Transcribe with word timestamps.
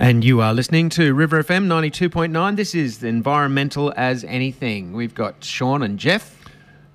And 0.00 0.24
you 0.24 0.40
are 0.40 0.54
listening 0.54 0.88
to 0.90 1.12
River 1.12 1.44
FM 1.44 1.66
92.9. 1.66 2.56
This 2.56 2.74
is 2.74 3.04
Environmental 3.04 3.92
as 3.98 4.24
Anything. 4.24 4.94
We've 4.94 5.14
got 5.14 5.44
Sean 5.44 5.82
and 5.82 5.98
Jeff. 5.98 6.39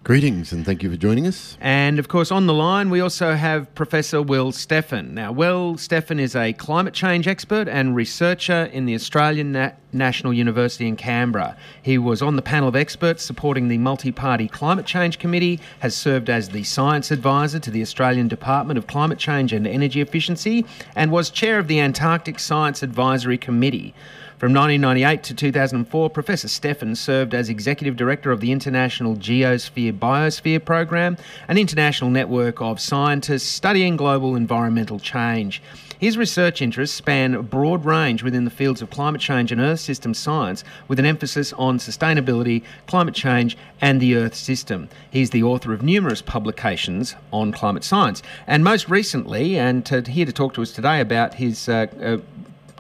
Greetings 0.06 0.54
and 0.54 0.64
thank 0.64 0.84
you 0.84 0.92
for 0.92 0.98
joining 0.98 1.26
us. 1.26 1.58
And 1.60 1.98
of 1.98 2.10
course, 2.10 2.32
on 2.32 2.46
the 2.46 2.54
line, 2.54 2.92
we 2.92 3.00
also 3.00 3.34
have 3.34 3.74
Professor 3.74 4.22
Will 4.22 4.52
Steffen. 4.52 5.14
Now, 5.14 5.32
Will 5.32 5.78
Steffen 5.78 6.20
is 6.20 6.36
a 6.36 6.54
climate 6.54 6.94
change 6.94 7.28
expert 7.28 7.68
and 7.68 7.96
researcher 7.96 8.66
in 8.72 8.86
the 8.86 8.94
Australian 8.94 9.54
Na- 9.54 9.72
National 9.92 10.32
University 10.32 10.88
in 10.88 10.96
Canberra. 10.96 11.58
He 11.82 11.98
was 11.98 12.22
on 12.22 12.36
the 12.36 12.44
panel 12.44 12.70
of 12.70 12.76
experts 12.76 13.26
supporting 13.26 13.68
the 13.68 13.80
Multi 13.80 14.12
Party 14.12 14.48
Climate 14.48 14.86
Change 14.86 15.18
Committee, 15.18 15.60
has 15.80 15.96
served 15.96 16.30
as 16.30 16.50
the 16.50 16.64
science 16.64 17.10
advisor 17.10 17.58
to 17.58 17.72
the 17.72 17.82
Australian 17.82 18.28
Department 18.28 18.78
of 18.78 18.86
Climate 18.86 19.18
Change 19.18 19.54
and 19.54 19.66
Energy 19.66 20.02
Efficiency, 20.02 20.68
and 20.96 21.12
was 21.12 21.32
chair 21.32 21.58
of 21.58 21.68
the 21.68 21.80
Antarctic 21.80 22.38
Science 22.38 22.84
Advisory 22.84 23.40
Committee. 23.40 23.96
From 24.38 24.54
1998 24.54 25.24
to 25.24 25.34
2004, 25.34 26.10
Professor 26.10 26.50
Steffen 26.50 26.98
served 26.98 27.34
as 27.34 27.48
Executive 27.48 27.96
Director 27.96 28.34
of 28.34 28.42
the 28.42 28.52
International 28.52 29.16
Geosphere 29.16 29.98
Biosphere 29.98 30.64
Program, 30.64 31.16
an 31.48 31.58
international 31.58 32.10
network 32.10 32.60
of 32.60 32.82
scientists 32.82 33.48
studying 33.48 33.96
global 33.96 34.36
environmental 34.36 35.00
change. 35.00 35.62
His 35.98 36.18
research 36.18 36.62
interests 36.62 36.98
span 36.98 37.34
a 37.34 37.42
broad 37.42 37.86
range 37.86 38.24
within 38.24 38.44
the 38.44 38.52
fields 38.52 38.82
of 38.82 38.90
climate 38.90 39.22
change 39.22 39.54
and 39.54 39.62
Earth 39.62 39.80
system 39.80 40.14
science, 40.14 40.66
with 40.90 41.00
an 41.00 41.06
emphasis 41.06 41.54
on 41.54 41.80
sustainability, 41.80 42.62
climate 42.88 43.16
change, 43.16 43.58
and 43.80 44.02
the 44.02 44.18
Earth 44.18 44.36
system. 44.36 44.90
He's 45.10 45.30
the 45.30 45.44
author 45.44 45.72
of 45.72 45.82
numerous 45.82 46.22
publications 46.22 47.16
on 47.32 47.54
climate 47.54 47.86
science, 47.86 48.22
and 48.48 48.66
most 48.66 48.90
recently, 48.90 49.58
and 49.58 49.86
to, 49.86 50.02
here 50.02 50.26
to 50.26 50.34
talk 50.34 50.54
to 50.56 50.62
us 50.62 50.74
today 50.74 51.00
about 51.00 51.36
his 51.36 51.70
uh, 51.70 51.88
uh, 52.02 52.18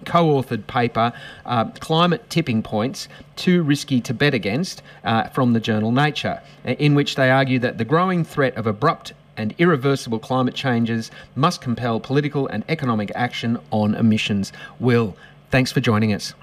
co 0.05 0.25
authored 0.25 0.67
paper, 0.67 1.13
uh, 1.45 1.65
Climate 1.79 2.29
Tipping 2.29 2.61
Points 2.63 3.07
Too 3.35 3.63
Risky 3.63 3.99
to 4.01 4.13
Bet 4.13 4.33
Against, 4.33 4.81
uh, 5.03 5.29
from 5.29 5.53
the 5.53 5.59
journal 5.59 5.91
Nature, 5.91 6.41
in 6.63 6.95
which 6.95 7.15
they 7.15 7.29
argue 7.29 7.59
that 7.59 7.77
the 7.77 7.85
growing 7.85 8.23
threat 8.23 8.55
of 8.55 8.67
abrupt 8.67 9.13
and 9.37 9.53
irreversible 9.57 10.19
climate 10.19 10.55
changes 10.55 11.11
must 11.35 11.61
compel 11.61 11.99
political 11.99 12.47
and 12.47 12.63
economic 12.69 13.11
action 13.15 13.59
on 13.71 13.95
emissions. 13.95 14.53
Will, 14.79 15.15
thanks 15.51 15.71
for 15.71 15.81
joining 15.81 16.13
us. 16.13 16.33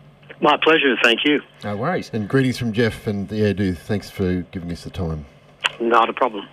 My 0.41 0.57
pleasure, 0.57 0.97
thank 1.03 1.25
you. 1.25 1.41
No 1.63 1.77
worries. 1.77 2.11
And 2.13 2.29
greetings 2.29 2.59
from 2.59 2.73
Jeff 2.73 3.07
and 3.07 3.29
the 3.29 3.37
Airdo. 3.37 3.77
Thanks 3.77 4.11
for 4.11 4.43
giving 4.51 4.73
us 4.73 4.85
the 4.85 4.91
time. 4.91 5.25
Not 5.81 6.09
a 6.09 6.13
problem. 6.13 6.49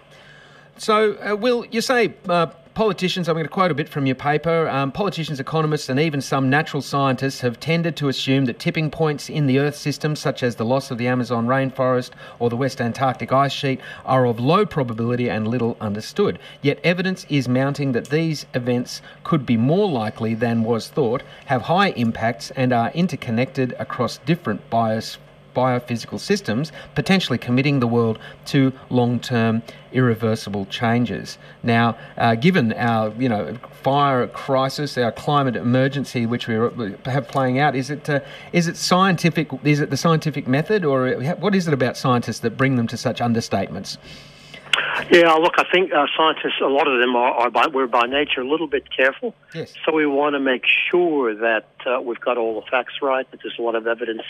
So, 0.77 1.15
uh, 1.15 1.35
Will, 1.35 1.65
you 1.65 1.81
say 1.81 2.13
uh, 2.27 2.47
politicians, 2.79 3.27
I'm 3.27 3.35
going 3.35 3.43
to 3.45 3.51
quote 3.51 3.71
a 3.71 3.73
bit 3.73 3.89
from 3.89 4.05
your 4.05 4.15
paper, 4.15 4.69
um, 4.69 4.93
politicians, 4.93 5.41
economists, 5.41 5.89
and 5.89 5.99
even 5.99 6.21
some 6.21 6.49
natural 6.49 6.81
scientists 6.81 7.41
have 7.41 7.59
tended 7.59 7.97
to 7.97 8.07
assume 8.07 8.45
that 8.45 8.57
tipping 8.57 8.89
points 8.89 9.29
in 9.29 9.47
the 9.47 9.59
Earth 9.59 9.75
system, 9.75 10.15
such 10.15 10.43
as 10.43 10.55
the 10.55 10.63
loss 10.63 10.89
of 10.89 10.97
the 10.97 11.05
Amazon 11.05 11.45
rainforest 11.45 12.11
or 12.39 12.49
the 12.49 12.55
West 12.55 12.79
Antarctic 12.79 13.33
ice 13.33 13.51
sheet, 13.51 13.81
are 14.05 14.25
of 14.25 14.39
low 14.39 14.65
probability 14.65 15.29
and 15.29 15.45
little 15.45 15.75
understood. 15.81 16.39
Yet 16.61 16.79
evidence 16.81 17.25
is 17.27 17.49
mounting 17.49 17.91
that 17.91 18.07
these 18.07 18.45
events 18.53 19.01
could 19.25 19.45
be 19.45 19.57
more 19.57 19.89
likely 19.89 20.33
than 20.33 20.63
was 20.63 20.87
thought, 20.87 21.21
have 21.47 21.63
high 21.63 21.89
impacts, 21.89 22.49
and 22.51 22.71
are 22.71 22.91
interconnected 22.91 23.75
across 23.77 24.19
different 24.19 24.69
bios 24.69 25.17
biophysical 25.59 26.19
systems, 26.31 26.71
potentially 26.95 27.39
committing 27.47 27.79
the 27.79 27.87
world 27.97 28.17
to 28.45 28.59
long-term 28.89 29.53
irreversible 29.91 30.65
changes. 30.79 31.37
Now, 31.63 31.97
uh, 32.17 32.35
given 32.35 32.73
our 32.73 33.03
you 33.23 33.29
know 33.33 33.43
fire 33.83 34.27
crisis, 34.27 34.97
our 34.97 35.13
climate 35.25 35.55
emergency, 35.55 36.21
which 36.25 36.47
we 36.47 36.55
have 37.05 37.27
playing 37.27 37.59
out, 37.63 37.75
is 37.75 37.89
it 37.89 38.09
uh, 38.09 38.19
is 38.59 38.67
it 38.67 38.77
scientific? 38.77 39.47
Is 39.63 39.79
it 39.83 39.89
the 39.89 40.01
scientific 40.05 40.47
method, 40.47 40.85
or 40.85 40.97
what 41.43 41.53
is 41.55 41.67
it 41.67 41.73
about 41.73 41.97
scientists 41.97 42.39
that 42.39 42.51
bring 42.61 42.73
them 42.77 42.87
to 42.87 42.97
such 42.97 43.19
understatements? 43.19 43.97
Yeah, 45.11 45.33
look, 45.33 45.55
I 45.57 45.65
think 45.71 45.91
uh, 45.91 46.05
scientists, 46.15 46.61
a 46.61 46.67
lot 46.67 46.87
of 46.87 46.99
them 46.99 47.15
are, 47.15 47.31
are 47.31 47.49
by, 47.49 47.67
we're 47.67 47.87
by 47.87 48.05
nature 48.05 48.41
a 48.41 48.47
little 48.47 48.67
bit 48.67 48.83
careful. 48.95 49.33
Yes. 49.55 49.73
So 49.85 49.93
we 49.93 50.05
want 50.05 50.33
to 50.35 50.39
make 50.39 50.63
sure 50.89 51.33
that 51.35 51.67
uh, 51.85 52.01
we've 52.01 52.19
got 52.19 52.37
all 52.37 52.61
the 52.61 52.67
facts 52.69 52.95
right, 53.01 53.29
that 53.31 53.39
there's 53.41 53.57
a 53.57 53.61
lot 53.61 53.75
of 53.75 53.87
evidence 53.87 54.23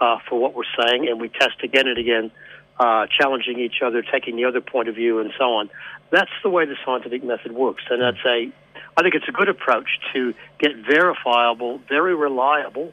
uh, 0.00 0.18
for 0.28 0.40
what 0.40 0.54
we're 0.54 0.64
saying, 0.84 1.08
and 1.08 1.20
we 1.20 1.28
test 1.28 1.62
again 1.62 1.86
and 1.86 1.98
again, 1.98 2.30
uh, 2.78 3.06
challenging 3.06 3.58
each 3.58 3.82
other, 3.84 4.02
taking 4.02 4.36
the 4.36 4.44
other 4.44 4.60
point 4.60 4.88
of 4.88 4.94
view, 4.94 5.18
and 5.18 5.32
so 5.38 5.44
on. 5.54 5.70
That's 6.10 6.30
the 6.42 6.50
way 6.50 6.64
the 6.64 6.76
scientific 6.84 7.22
method 7.22 7.52
works, 7.52 7.84
and 7.90 8.00
that's 8.00 8.24
a, 8.26 8.50
I 8.96 9.02
think 9.02 9.14
it's 9.14 9.28
a 9.28 9.32
good 9.32 9.48
approach 9.48 9.88
to 10.14 10.34
get 10.58 10.76
verifiable, 10.76 11.78
very 11.88 12.14
reliable 12.14 12.92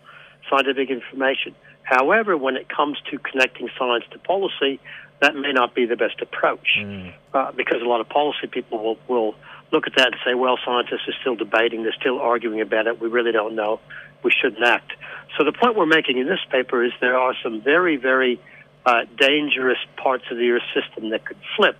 scientific 0.49 0.89
information. 0.89 1.55
However, 1.83 2.35
when 2.37 2.57
it 2.57 2.67
comes 2.67 2.97
to 3.11 3.17
connecting 3.17 3.69
science 3.77 4.03
to 4.11 4.19
policy, 4.19 4.79
that 5.21 5.35
may 5.35 5.51
not 5.51 5.73
be 5.73 5.85
the 5.85 5.95
best 5.95 6.21
approach 6.21 6.77
mm. 6.77 7.13
uh, 7.33 7.51
because 7.53 7.81
a 7.81 7.85
lot 7.85 8.01
of 8.01 8.09
policy 8.09 8.47
people 8.47 8.83
will, 8.83 8.97
will 9.07 9.35
look 9.71 9.87
at 9.87 9.93
that 9.97 10.07
and 10.07 10.15
say, 10.25 10.33
well, 10.33 10.57
scientists 10.63 11.07
are 11.07 11.15
still 11.21 11.35
debating, 11.35 11.83
they're 11.83 11.95
still 11.99 12.19
arguing 12.19 12.61
about 12.61 12.87
it, 12.87 13.01
we 13.01 13.07
really 13.07 13.31
don't 13.31 13.55
know, 13.55 13.79
we 14.23 14.31
shouldn't 14.31 14.63
act. 14.63 14.93
So 15.37 15.43
the 15.43 15.51
point 15.51 15.75
we're 15.75 15.85
making 15.85 16.17
in 16.17 16.27
this 16.27 16.39
paper 16.49 16.83
is 16.83 16.91
there 17.01 17.17
are 17.17 17.35
some 17.43 17.61
very, 17.61 17.97
very 17.97 18.39
uh, 18.85 19.01
dangerous 19.17 19.79
parts 19.97 20.23
of 20.31 20.37
the 20.37 20.49
Earth 20.51 20.63
system 20.73 21.09
that 21.09 21.25
could 21.25 21.37
flip 21.55 21.77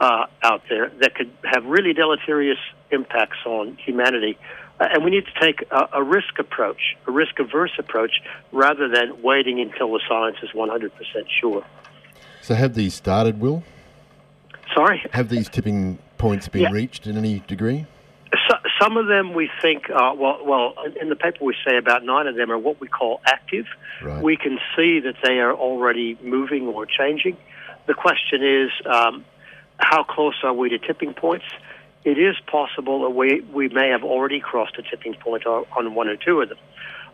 uh, 0.00 0.26
out 0.42 0.62
there 0.68 0.90
that 1.00 1.14
could 1.14 1.30
have 1.44 1.64
really 1.64 1.92
deleterious 1.92 2.58
impacts 2.90 3.38
on 3.46 3.76
humanity. 3.76 4.38
Uh, 4.80 4.88
and 4.92 5.04
we 5.04 5.10
need 5.10 5.24
to 5.26 5.40
take 5.40 5.62
a, 5.70 5.88
a 5.94 6.02
risk 6.02 6.38
approach, 6.38 6.96
a 7.06 7.12
risk 7.12 7.38
averse 7.38 7.72
approach, 7.78 8.22
rather 8.50 8.88
than 8.88 9.22
waiting 9.22 9.60
until 9.60 9.92
the 9.92 10.00
science 10.08 10.38
is 10.42 10.50
100% 10.50 10.90
sure. 11.40 11.64
So, 12.40 12.54
have 12.54 12.74
these 12.74 12.94
started, 12.94 13.38
Will? 13.40 13.62
Sorry? 14.74 15.04
Have 15.12 15.28
these 15.28 15.48
tipping 15.48 15.98
points 16.20 16.48
been 16.48 16.62
yeah. 16.62 16.72
reached 16.72 17.06
in 17.06 17.16
any 17.16 17.40
degree? 17.46 17.86
So, 18.48 18.56
some 18.80 18.96
of 18.96 19.08
them 19.08 19.34
we 19.34 19.50
think, 19.60 19.90
uh, 19.90 20.12
well, 20.16 20.38
well, 20.44 20.74
in 21.00 21.08
the 21.08 21.16
paper 21.16 21.44
we 21.44 21.56
say 21.66 21.76
about 21.76 22.04
nine 22.04 22.26
of 22.28 22.36
them 22.36 22.52
are 22.52 22.58
what 22.58 22.80
we 22.80 22.86
call 22.86 23.20
active. 23.24 23.66
Right. 24.02 24.22
We 24.22 24.36
can 24.36 24.58
see 24.76 25.00
that 25.00 25.16
they 25.24 25.40
are 25.40 25.52
already 25.52 26.16
moving 26.22 26.68
or 26.68 26.86
changing. 26.86 27.36
The 27.86 27.94
question 27.94 28.44
is, 28.44 28.70
um, 28.86 29.24
how 29.78 30.04
close 30.04 30.34
are 30.44 30.52
we 30.52 30.68
to 30.68 30.78
tipping 30.78 31.14
points? 31.14 31.46
It 32.04 32.18
is 32.18 32.36
possible 32.46 33.02
that 33.02 33.10
we, 33.10 33.40
we 33.52 33.68
may 33.68 33.88
have 33.88 34.04
already 34.04 34.40
crossed 34.40 34.78
a 34.78 34.82
tipping 34.82 35.14
point 35.14 35.44
on 35.46 35.94
one 35.94 36.08
or 36.08 36.16
two 36.16 36.40
of 36.40 36.48
them. 36.48 36.58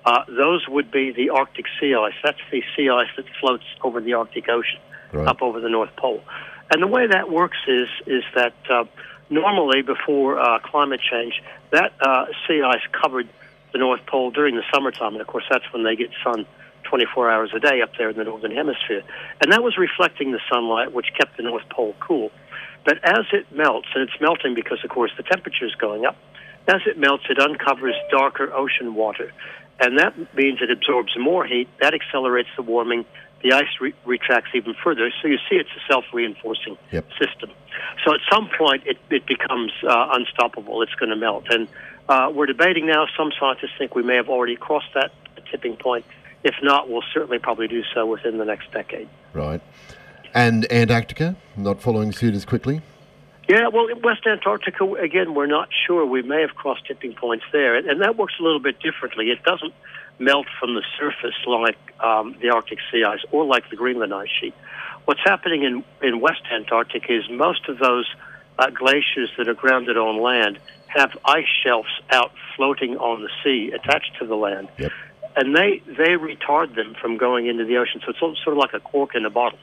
Uh, 0.04 0.24
those 0.28 0.68
would 0.68 0.90
be 0.90 1.10
the 1.10 1.30
Arctic 1.30 1.66
sea 1.80 1.94
ice. 1.94 2.14
That's 2.22 2.38
the 2.52 2.62
sea 2.76 2.88
ice 2.88 3.08
that 3.16 3.24
floats 3.40 3.64
over 3.82 4.00
the 4.00 4.12
Arctic 4.14 4.48
Ocean, 4.48 4.78
right. 5.12 5.26
up 5.26 5.42
over 5.42 5.60
the 5.60 5.68
North 5.68 5.94
Pole. 5.96 6.22
And 6.70 6.82
the 6.82 6.86
way 6.86 7.06
that 7.06 7.30
works 7.30 7.58
is 7.68 7.88
is 8.06 8.24
that 8.34 8.54
uh, 8.68 8.84
normally 9.30 9.82
before 9.82 10.38
uh, 10.38 10.58
climate 10.60 11.00
change, 11.00 11.42
that 11.70 11.92
uh, 12.00 12.26
sea 12.46 12.62
ice 12.62 12.82
covered 12.92 13.28
the 13.72 13.78
North 13.78 14.04
Pole 14.06 14.30
during 14.30 14.56
the 14.56 14.64
summertime, 14.72 15.12
and 15.12 15.20
of 15.20 15.26
course 15.26 15.44
that's 15.50 15.64
when 15.72 15.84
they 15.84 15.96
get 15.96 16.10
sun 16.24 16.46
24 16.84 17.30
hours 17.30 17.50
a 17.54 17.60
day 17.60 17.82
up 17.82 17.90
there 17.98 18.10
in 18.10 18.16
the 18.16 18.24
northern 18.24 18.52
hemisphere, 18.52 19.02
and 19.40 19.52
that 19.52 19.62
was 19.62 19.76
reflecting 19.76 20.32
the 20.32 20.40
sunlight, 20.50 20.92
which 20.92 21.06
kept 21.18 21.36
the 21.36 21.42
North 21.42 21.68
Pole 21.70 21.94
cool. 22.00 22.30
But 22.84 22.98
as 23.04 23.26
it 23.32 23.50
melts, 23.50 23.88
and 23.94 24.08
it's 24.08 24.20
melting 24.20 24.54
because, 24.54 24.78
of 24.84 24.90
course, 24.90 25.10
the 25.16 25.24
temperature 25.24 25.66
is 25.66 25.74
going 25.74 26.06
up. 26.06 26.16
As 26.68 26.82
it 26.86 26.98
melts, 26.98 27.24
it 27.28 27.38
uncovers 27.40 27.94
darker 28.10 28.52
ocean 28.52 28.94
water, 28.94 29.32
and 29.80 29.98
that 29.98 30.16
means 30.34 30.60
it 30.62 30.70
absorbs 30.70 31.12
more 31.18 31.44
heat. 31.44 31.68
That 31.80 31.94
accelerates 31.94 32.48
the 32.56 32.62
warming 32.62 33.04
the 33.46 33.54
ice 33.54 33.68
re- 33.80 33.94
retracts 34.04 34.50
even 34.54 34.74
further. 34.82 35.10
So 35.22 35.28
you 35.28 35.38
see 35.48 35.56
it's 35.56 35.70
a 35.70 35.92
self 35.92 36.04
reinforcing 36.12 36.76
yep. 36.90 37.06
system. 37.12 37.50
So 38.04 38.14
at 38.14 38.20
some 38.30 38.48
point 38.56 38.82
it, 38.86 38.98
it 39.10 39.26
becomes 39.26 39.72
uh, 39.88 40.08
unstoppable. 40.12 40.82
It's 40.82 40.94
going 40.94 41.10
to 41.10 41.16
melt. 41.16 41.44
And 41.50 41.68
uh, 42.08 42.30
we're 42.34 42.46
debating 42.46 42.86
now. 42.86 43.06
Some 43.16 43.30
scientists 43.38 43.72
think 43.78 43.94
we 43.94 44.02
may 44.02 44.16
have 44.16 44.28
already 44.28 44.56
crossed 44.56 44.92
that 44.94 45.12
tipping 45.50 45.76
point. 45.76 46.04
If 46.44 46.54
not, 46.62 46.88
we'll 46.88 47.04
certainly 47.12 47.38
probably 47.38 47.68
do 47.68 47.82
so 47.94 48.06
within 48.06 48.38
the 48.38 48.44
next 48.44 48.70
decade. 48.72 49.08
Right. 49.32 49.60
And 50.34 50.70
Antarctica 50.70 51.36
not 51.56 51.80
following 51.80 52.12
suit 52.12 52.34
as 52.34 52.44
quickly? 52.44 52.82
Yeah, 53.48 53.68
well, 53.68 53.86
in 53.86 54.02
West 54.02 54.26
Antarctica, 54.26 54.84
again, 54.94 55.34
we're 55.34 55.46
not 55.46 55.68
sure. 55.86 56.04
We 56.04 56.22
may 56.22 56.40
have 56.40 56.56
crossed 56.56 56.86
tipping 56.86 57.14
points 57.14 57.44
there, 57.52 57.76
and 57.76 58.00
that 58.02 58.16
works 58.16 58.34
a 58.40 58.42
little 58.42 58.58
bit 58.58 58.80
differently. 58.80 59.30
It 59.30 59.42
doesn't 59.44 59.72
melt 60.18 60.46
from 60.58 60.74
the 60.74 60.82
surface 60.98 61.36
like 61.46 61.78
um, 62.00 62.34
the 62.40 62.50
Arctic 62.50 62.78
sea 62.90 63.04
ice 63.04 63.20
or 63.30 63.44
like 63.44 63.68
the 63.70 63.76
Greenland 63.76 64.12
ice 64.12 64.28
sheet. 64.40 64.54
What's 65.04 65.20
happening 65.24 65.62
in, 65.62 65.84
in 66.02 66.20
West 66.20 66.42
Antarctica 66.52 67.14
is 67.14 67.30
most 67.30 67.68
of 67.68 67.78
those 67.78 68.06
uh, 68.58 68.70
glaciers 68.70 69.30
that 69.38 69.48
are 69.48 69.54
grounded 69.54 69.96
on 69.96 70.20
land 70.20 70.58
have 70.88 71.16
ice 71.24 71.46
shelves 71.62 71.90
out 72.10 72.32
floating 72.56 72.96
on 72.96 73.22
the 73.22 73.28
sea 73.44 73.72
attached 73.72 74.16
to 74.18 74.26
the 74.26 74.34
land. 74.34 74.68
Yep. 74.78 74.92
And 75.36 75.54
they, 75.54 75.82
they 75.86 76.16
retard 76.16 76.74
them 76.74 76.96
from 77.00 77.18
going 77.18 77.46
into 77.46 77.64
the 77.64 77.76
ocean. 77.76 78.00
So 78.04 78.10
it's 78.10 78.18
sort 78.18 78.56
of 78.56 78.56
like 78.56 78.72
a 78.72 78.80
cork 78.80 79.14
in 79.14 79.24
a 79.24 79.30
bottle. 79.30 79.58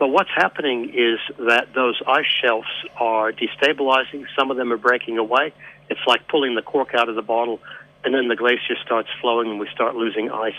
But 0.00 0.08
what's 0.08 0.30
happening 0.34 0.94
is 0.94 1.18
that 1.46 1.74
those 1.74 2.00
ice 2.06 2.24
shelves 2.42 2.66
are 2.96 3.32
destabilizing. 3.32 4.24
Some 4.36 4.50
of 4.50 4.56
them 4.56 4.72
are 4.72 4.78
breaking 4.78 5.18
away. 5.18 5.52
It's 5.90 6.00
like 6.06 6.26
pulling 6.26 6.54
the 6.54 6.62
cork 6.62 6.94
out 6.94 7.10
of 7.10 7.16
the 7.16 7.22
bottle, 7.22 7.60
and 8.02 8.14
then 8.14 8.28
the 8.28 8.34
glacier 8.34 8.76
starts 8.82 9.10
flowing, 9.20 9.50
and 9.50 9.60
we 9.60 9.68
start 9.74 9.94
losing 9.94 10.30
ice 10.30 10.54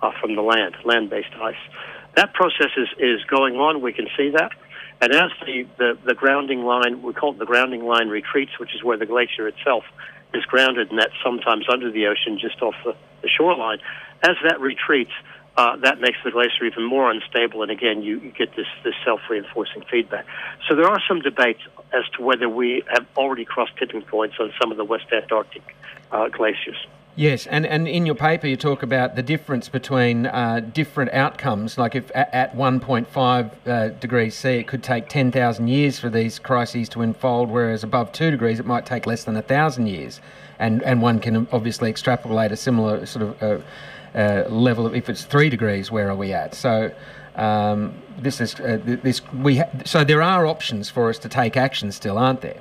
uh, 0.00 0.12
from 0.18 0.34
the 0.34 0.40
land, 0.40 0.76
land-based 0.86 1.34
ice. 1.42 1.62
That 2.14 2.32
process 2.32 2.70
is, 2.78 2.88
is 2.98 3.22
going 3.24 3.56
on. 3.56 3.82
We 3.82 3.92
can 3.92 4.06
see 4.16 4.30
that. 4.30 4.52
And 5.02 5.14
as 5.14 5.30
the, 5.44 5.66
the, 5.76 5.98
the 6.06 6.14
grounding 6.14 6.64
line, 6.64 7.02
we 7.02 7.12
call 7.12 7.32
it 7.32 7.38
the 7.38 7.44
grounding 7.44 7.84
line 7.84 8.08
retreats, 8.08 8.52
which 8.58 8.74
is 8.74 8.82
where 8.82 8.96
the 8.96 9.04
glacier 9.04 9.46
itself 9.46 9.84
is 10.32 10.44
grounded, 10.46 10.88
and 10.88 10.98
that's 10.98 11.12
sometimes 11.22 11.66
under 11.70 11.90
the 11.90 12.06
ocean, 12.06 12.38
just 12.40 12.62
off 12.62 12.74
the, 12.82 12.96
the 13.20 13.28
shoreline. 13.28 13.78
As 14.22 14.36
that 14.42 14.58
retreats, 14.58 15.12
uh, 15.56 15.76
that 15.76 16.00
makes 16.00 16.18
the 16.22 16.30
glacier 16.30 16.64
even 16.64 16.84
more 16.84 17.10
unstable, 17.10 17.62
and 17.62 17.70
again, 17.70 18.02
you, 18.02 18.20
you 18.20 18.30
get 18.30 18.54
this, 18.56 18.66
this 18.84 18.94
self-reinforcing 19.04 19.82
feedback. 19.90 20.26
So 20.68 20.74
there 20.74 20.86
are 20.86 21.00
some 21.08 21.20
debates 21.20 21.60
as 21.92 22.04
to 22.16 22.22
whether 22.22 22.48
we 22.48 22.82
have 22.88 23.06
already 23.16 23.46
crossed 23.46 23.76
tipping 23.78 24.02
points 24.02 24.36
on 24.38 24.52
some 24.60 24.70
of 24.70 24.76
the 24.76 24.84
West 24.84 25.06
Antarctic 25.12 25.62
uh, 26.12 26.28
glaciers. 26.28 26.76
Yes, 27.18 27.46
and, 27.46 27.64
and 27.64 27.88
in 27.88 28.04
your 28.04 28.14
paper 28.14 28.46
you 28.46 28.58
talk 28.58 28.82
about 28.82 29.16
the 29.16 29.22
difference 29.22 29.70
between 29.70 30.26
uh, 30.26 30.60
different 30.60 31.14
outcomes. 31.14 31.78
Like 31.78 31.94
if 31.94 32.10
at, 32.14 32.34
at 32.34 32.54
1.5 32.54 33.50
uh, 33.66 33.88
degrees 33.98 34.34
C, 34.34 34.50
it 34.50 34.66
could 34.66 34.82
take 34.82 35.08
10,000 35.08 35.66
years 35.66 35.98
for 35.98 36.10
these 36.10 36.38
crises 36.38 36.90
to 36.90 37.00
unfold, 37.00 37.48
whereas 37.48 37.82
above 37.82 38.12
2 38.12 38.30
degrees, 38.30 38.60
it 38.60 38.66
might 38.66 38.84
take 38.84 39.06
less 39.06 39.24
than 39.24 39.32
1,000 39.32 39.86
years. 39.86 40.20
And, 40.58 40.82
and 40.82 41.00
one 41.00 41.18
can 41.18 41.48
obviously 41.52 41.88
extrapolate 41.88 42.52
a 42.52 42.56
similar 42.56 43.06
sort 43.06 43.22
of 43.22 43.42
uh, 43.42 43.64
uh, 44.16 44.44
level 44.48 44.86
of 44.86 44.94
if 44.94 45.08
it's 45.08 45.24
3 45.24 45.50
degrees, 45.50 45.90
where 45.90 46.10
are 46.10 46.16
we 46.16 46.32
at? 46.32 46.54
So 46.54 46.90
um, 47.36 47.94
this 48.18 48.40
is 48.40 48.58
uh, 48.60 48.78
this 48.82 49.20
we 49.32 49.58
ha- 49.58 49.70
so 49.84 50.04
there 50.04 50.22
are 50.22 50.46
options 50.46 50.88
for 50.88 51.10
us 51.10 51.18
to 51.18 51.28
take 51.28 51.56
action 51.56 51.92
still, 51.92 52.18
aren't 52.18 52.40
there? 52.40 52.60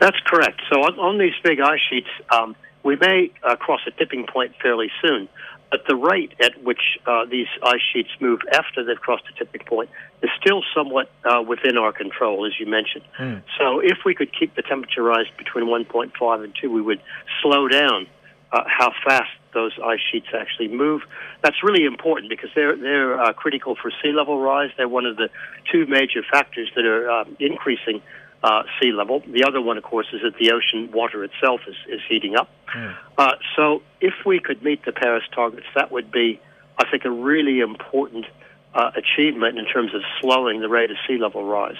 That's 0.00 0.18
correct. 0.26 0.60
So 0.70 0.80
on, 0.80 0.98
on 0.98 1.18
these 1.18 1.34
big 1.42 1.60
ice 1.60 1.80
sheets. 1.88 2.08
Um, 2.30 2.54
we 2.82 2.96
may 2.96 3.30
uh, 3.42 3.56
cross 3.56 3.80
a 3.86 3.90
tipping 3.92 4.26
point 4.26 4.54
fairly 4.60 4.90
soon, 5.00 5.28
but 5.70 5.86
the 5.86 5.96
rate 5.96 6.34
at 6.40 6.62
which 6.62 6.98
uh, 7.06 7.24
these 7.24 7.46
ice 7.62 7.80
sheets 7.92 8.10
move 8.20 8.40
after 8.52 8.84
they've 8.84 9.00
crossed 9.00 9.24
the 9.24 9.44
tipping 9.44 9.64
point 9.66 9.88
is 10.22 10.30
still 10.40 10.62
somewhat 10.74 11.10
uh, 11.24 11.42
within 11.42 11.78
our 11.78 11.92
control, 11.92 12.44
as 12.44 12.52
you 12.58 12.66
mentioned. 12.66 13.04
Mm. 13.18 13.42
So 13.58 13.80
if 13.80 13.98
we 14.04 14.14
could 14.14 14.30
keep 14.38 14.54
the 14.54 14.62
temperature 14.62 15.02
rise 15.02 15.26
between 15.38 15.66
1.5 15.66 16.44
and 16.44 16.54
2, 16.60 16.70
we 16.70 16.82
would 16.82 17.00
slow 17.40 17.68
down 17.68 18.06
uh, 18.50 18.64
how 18.66 18.92
fast 19.04 19.30
those 19.52 19.72
ice 19.84 20.00
sheets 20.10 20.28
actually 20.34 20.68
move. 20.68 21.02
That's 21.42 21.62
really 21.62 21.84
important 21.84 22.30
because 22.30 22.50
they're 22.54 22.76
they're 22.76 23.20
uh, 23.20 23.32
critical 23.32 23.76
for 23.80 23.90
sea 24.02 24.12
level 24.12 24.40
rise. 24.40 24.70
They're 24.76 24.88
one 24.88 25.06
of 25.06 25.16
the 25.16 25.28
two 25.70 25.86
major 25.86 26.22
factors 26.30 26.70
that 26.74 26.84
are 26.84 27.10
um, 27.10 27.36
increasing 27.38 28.02
uh, 28.42 28.64
sea 28.80 28.92
level. 28.92 29.22
The 29.26 29.44
other 29.44 29.60
one, 29.60 29.78
of 29.78 29.84
course, 29.84 30.06
is 30.12 30.22
that 30.22 30.34
the 30.38 30.52
ocean 30.52 30.90
water 30.92 31.22
itself 31.24 31.60
is, 31.66 31.76
is 31.88 32.00
heating 32.08 32.36
up. 32.36 32.50
Mm. 32.74 32.96
Uh, 33.16 33.32
so 33.56 33.82
if 34.00 34.14
we 34.26 34.40
could 34.40 34.62
meet 34.62 34.84
the 34.84 34.92
Paris 34.92 35.24
targets, 35.32 35.66
that 35.74 35.92
would 35.92 36.10
be, 36.10 36.40
I 36.78 36.90
think, 36.90 37.04
a 37.04 37.10
really 37.10 37.60
important 37.60 38.26
uh, 38.74 38.90
achievement 38.96 39.58
in 39.58 39.66
terms 39.66 39.94
of 39.94 40.02
slowing 40.20 40.60
the 40.60 40.68
rate 40.68 40.90
of 40.90 40.96
sea 41.06 41.18
level 41.18 41.44
rise. 41.44 41.76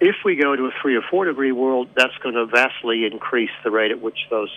If 0.00 0.16
we 0.24 0.36
go 0.36 0.54
to 0.54 0.66
a 0.66 0.70
three 0.80 0.96
or 0.96 1.02
four 1.02 1.24
degree 1.24 1.52
world, 1.52 1.88
that's 1.94 2.16
going 2.22 2.34
to 2.34 2.46
vastly 2.46 3.04
increase 3.04 3.50
the 3.64 3.70
rate 3.70 3.90
at 3.90 4.00
which 4.00 4.18
those 4.30 4.50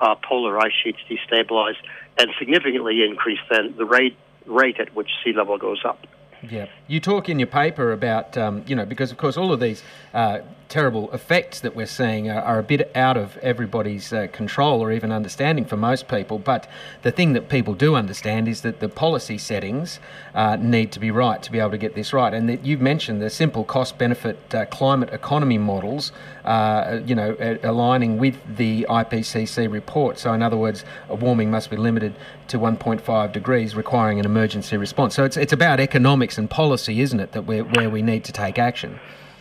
uh, 0.00 0.14
polar 0.26 0.58
ice 0.58 0.72
sheets 0.82 0.98
destabilize 1.08 1.76
and 2.18 2.30
significantly 2.38 3.04
increase 3.04 3.40
then 3.50 3.74
the 3.76 3.84
rate 3.84 4.16
rate 4.46 4.78
at 4.78 4.94
which 4.94 5.10
sea 5.24 5.32
level 5.32 5.58
goes 5.58 5.82
up. 5.84 6.06
Yeah, 6.42 6.66
you 6.86 7.00
talk 7.00 7.28
in 7.28 7.38
your 7.38 7.48
paper 7.48 7.92
about 7.92 8.36
um, 8.36 8.62
you 8.66 8.76
know 8.76 8.84
because 8.86 9.10
of 9.10 9.18
course 9.18 9.36
all 9.36 9.52
of 9.52 9.60
these 9.60 9.82
uh, 10.14 10.40
terrible 10.68 11.10
effects 11.12 11.60
that 11.60 11.76
we're 11.76 11.86
seeing 11.86 12.28
are, 12.28 12.40
are 12.40 12.58
a 12.58 12.62
bit 12.62 12.90
out 12.96 13.16
of 13.16 13.36
everybody's 13.38 14.12
uh, 14.12 14.26
control 14.32 14.82
or 14.82 14.92
even 14.92 15.12
understanding 15.12 15.64
for 15.64 15.76
most 15.76 16.08
people. 16.08 16.38
But 16.38 16.68
the 17.02 17.12
thing 17.12 17.32
that 17.34 17.48
people 17.48 17.74
do 17.74 17.94
understand 17.94 18.48
is 18.48 18.62
that 18.62 18.80
the 18.80 18.88
policy 18.88 19.38
settings 19.38 20.00
uh, 20.34 20.56
need 20.56 20.92
to 20.92 21.00
be 21.00 21.10
right 21.10 21.42
to 21.42 21.52
be 21.52 21.58
able 21.58 21.70
to 21.70 21.78
get 21.78 21.94
this 21.94 22.12
right. 22.12 22.34
And 22.34 22.48
that 22.48 22.64
you've 22.64 22.80
mentioned 22.80 23.22
the 23.22 23.30
simple 23.30 23.64
cost 23.64 23.96
benefit 23.98 24.54
uh, 24.54 24.66
climate 24.66 25.10
economy 25.12 25.58
models, 25.58 26.12
uh, 26.44 27.00
you 27.04 27.14
know, 27.14 27.36
aligning 27.62 28.18
with 28.18 28.36
the 28.56 28.86
IPCC 28.88 29.70
report. 29.70 30.18
So 30.18 30.32
in 30.32 30.42
other 30.42 30.56
words, 30.56 30.84
warming 31.08 31.50
must 31.50 31.70
be 31.70 31.76
limited 31.76 32.14
to 32.48 32.58
1.5 32.58 33.32
degrees, 33.32 33.74
requiring 33.74 34.18
an 34.18 34.26
emergency 34.26 34.76
response. 34.76 35.14
So 35.14 35.24
it's 35.24 35.36
it's 35.36 35.52
about 35.52 35.80
economics 35.80 36.38
and 36.38 36.50
policy, 36.50 37.00
isn't 37.00 37.20
it, 37.20 37.32
that 37.32 37.42
we're, 37.42 37.64
where 37.64 37.90
we 37.90 38.02
need 38.02 38.24
to 38.24 38.32
take 38.32 38.58
action. 38.58 38.98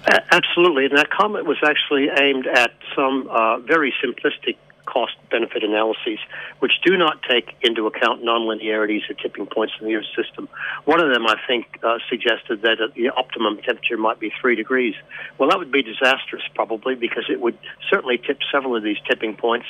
Absolutely, 0.08 0.86
and 0.86 0.98
that 0.98 1.10
comment 1.10 1.46
was 1.46 1.58
actually 1.64 2.10
aimed 2.10 2.48
at 2.48 2.72
some 2.96 3.28
uh, 3.30 3.58
very 3.60 3.94
simplistic 4.04 4.58
cost 4.86 5.16
benefit 5.32 5.64
analyses, 5.64 6.20
which 6.60 6.74
do 6.86 6.96
not 6.96 7.22
take 7.24 7.56
into 7.62 7.88
account 7.88 8.24
nonlinearities 8.24 9.10
or 9.10 9.14
tipping 9.16 9.48
points 9.48 9.74
in 9.80 9.88
the 9.88 9.96
Earth 9.96 10.06
system. 10.16 10.48
One 10.86 11.02
of 11.02 11.12
them, 11.12 11.26
I 11.26 11.36
think, 11.48 11.80
uh, 11.84 11.98
suggested 12.08 12.62
that 12.62 12.78
the 12.96 13.10
optimum 13.10 13.58
temperature 13.58 13.98
might 13.98 14.20
be 14.20 14.32
three 14.40 14.56
degrees. 14.56 14.96
Well, 15.38 15.50
that 15.50 15.58
would 15.58 15.72
be 15.72 15.82
disastrous, 15.82 16.44
probably, 16.54 16.96
because 16.96 17.26
it 17.30 17.42
would 17.42 17.58
certainly 17.90 18.18
tip 18.20 18.40
several 18.52 18.76
of 18.76 18.84
these 18.84 18.98
tipping 19.10 19.36
points 19.36 19.68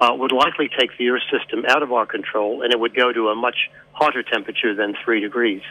uh, 0.00 0.14
would 0.14 0.32
likely 0.32 0.68
take 0.68 0.96
the 0.98 1.08
Earth 1.08 1.22
system 1.30 1.64
out 1.66 1.82
of 1.82 1.92
our 1.92 2.06
control, 2.06 2.62
and 2.62 2.72
it 2.72 2.78
would 2.78 2.94
go 2.94 3.12
to 3.12 3.28
a 3.28 3.34
much 3.34 3.70
hotter 3.92 4.22
temperature 4.22 4.74
than 4.74 4.94
three 5.04 5.20
degrees. 5.20 5.62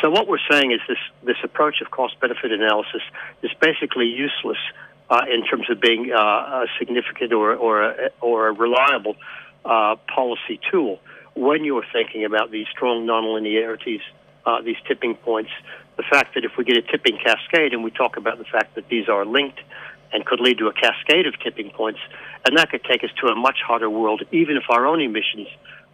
So 0.00 0.10
what 0.10 0.26
we're 0.26 0.44
saying 0.50 0.72
is 0.72 0.80
this 0.88 0.98
this 1.22 1.36
approach 1.44 1.80
of 1.80 1.90
cost 1.90 2.18
benefit 2.20 2.50
analysis 2.50 3.02
is 3.42 3.50
basically 3.60 4.06
useless 4.06 4.58
uh, 5.10 5.22
in 5.32 5.44
terms 5.46 5.70
of 5.70 5.80
being 5.80 6.12
uh, 6.12 6.18
a 6.18 6.66
significant 6.78 7.32
or 7.32 7.54
or 7.54 7.82
a, 7.82 8.10
or 8.20 8.48
a 8.48 8.52
reliable 8.52 9.16
uh, 9.64 9.96
policy 10.12 10.58
tool 10.70 10.98
when 11.34 11.64
you're 11.64 11.86
thinking 11.92 12.24
about 12.24 12.50
these 12.50 12.66
strong 12.68 13.06
nonlinearities, 13.06 14.00
uh, 14.44 14.60
these 14.60 14.76
tipping 14.88 15.14
points. 15.14 15.50
The 15.96 16.02
fact 16.02 16.34
that 16.34 16.44
if 16.44 16.56
we 16.56 16.64
get 16.64 16.76
a 16.76 16.82
tipping 16.82 17.16
cascade, 17.18 17.72
and 17.72 17.84
we 17.84 17.90
talk 17.90 18.16
about 18.16 18.38
the 18.38 18.44
fact 18.44 18.74
that 18.74 18.88
these 18.88 19.08
are 19.08 19.24
linked 19.24 19.60
and 20.12 20.24
could 20.24 20.40
lead 20.40 20.58
to 20.58 20.66
a 20.68 20.72
cascade 20.72 21.26
of 21.26 21.34
tipping 21.40 21.70
points, 21.70 22.00
and 22.46 22.56
that 22.56 22.70
could 22.70 22.84
take 22.84 23.04
us 23.04 23.10
to 23.20 23.28
a 23.28 23.34
much 23.34 23.58
hotter 23.66 23.90
world, 23.90 24.22
even 24.32 24.56
if 24.56 24.64
our 24.70 24.86
own 24.86 25.00
emissions 25.00 25.48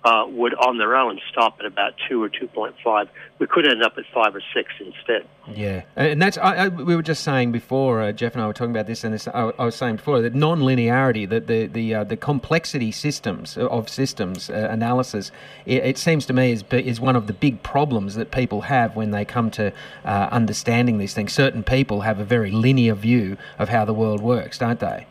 uh, 0.05 0.27
would 0.29 0.55
on 0.55 0.77
their 0.77 0.97
own 0.97 1.19
stop 1.31 1.57
at 1.61 1.67
about 1.67 1.95
two 2.09 2.23
or 2.23 2.29
two 2.29 2.47
point 2.49 2.75
five. 2.85 3.09
We 3.39 3.47
could 3.47 3.67
end 3.67 3.83
up 3.83 3.97
at 3.97 4.05
five 4.13 4.35
or 4.35 4.43
six 4.53 4.71
instead. 4.79 5.27
Yeah, 5.53 5.83
and 5.97 6.21
that's 6.21 6.37
I, 6.37 6.67
I, 6.67 6.69
we 6.69 6.95
were 6.95 7.03
just 7.03 7.25
saying 7.25 7.53
before. 7.53 8.03
Uh, 8.03 8.13
Jeff 8.13 8.35
and 8.35 8.43
I 8.43 8.47
were 8.47 8.53
talking 8.53 8.71
about 8.71 8.87
this, 8.87 9.03
and 9.03 9.15
this, 9.15 9.27
I, 9.29 9.53
I, 9.59 9.65
was 9.65 9.75
saying 9.75 9.97
before 9.97 10.21
that 10.21 10.35
non-linearity, 10.35 11.29
that 11.31 11.47
the 11.47 11.67
the 11.67 11.95
uh, 11.95 12.05
the 12.05 12.19
complexity 12.19 12.93
systems 12.93 13.57
uh, 13.57 13.67
of 13.67 13.89
systems 13.89 14.51
uh, 14.51 14.69
analysis, 14.71 15.31
it, 15.65 15.85
it, 15.85 15.99
seems 15.99 16.27
to 16.27 16.35
me 16.35 16.53
is 16.53 16.65
is 16.71 17.01
one 17.01 17.17
of 17.17 17.27
the 17.27 17.33
big 17.33 17.63
problems 17.63 18.15
that 18.15 18.31
people 18.31 18.63
have 18.63 18.95
when 18.95 19.11
they 19.11 19.25
come 19.25 19.51
to 19.53 19.73
uh, 20.05 20.29
understanding 20.31 20.99
these 20.99 21.15
things. 21.15 21.33
Certain 21.33 21.63
people 21.63 22.03
have 22.03 22.21
a 22.21 22.25
very 22.25 22.51
linear 22.51 22.95
view 22.95 23.39
of 23.59 23.71
how 23.71 23.87
the 23.87 23.95
world 23.95 24.21
works, 24.21 24.59
don't 24.59 24.81
they? 24.81 25.07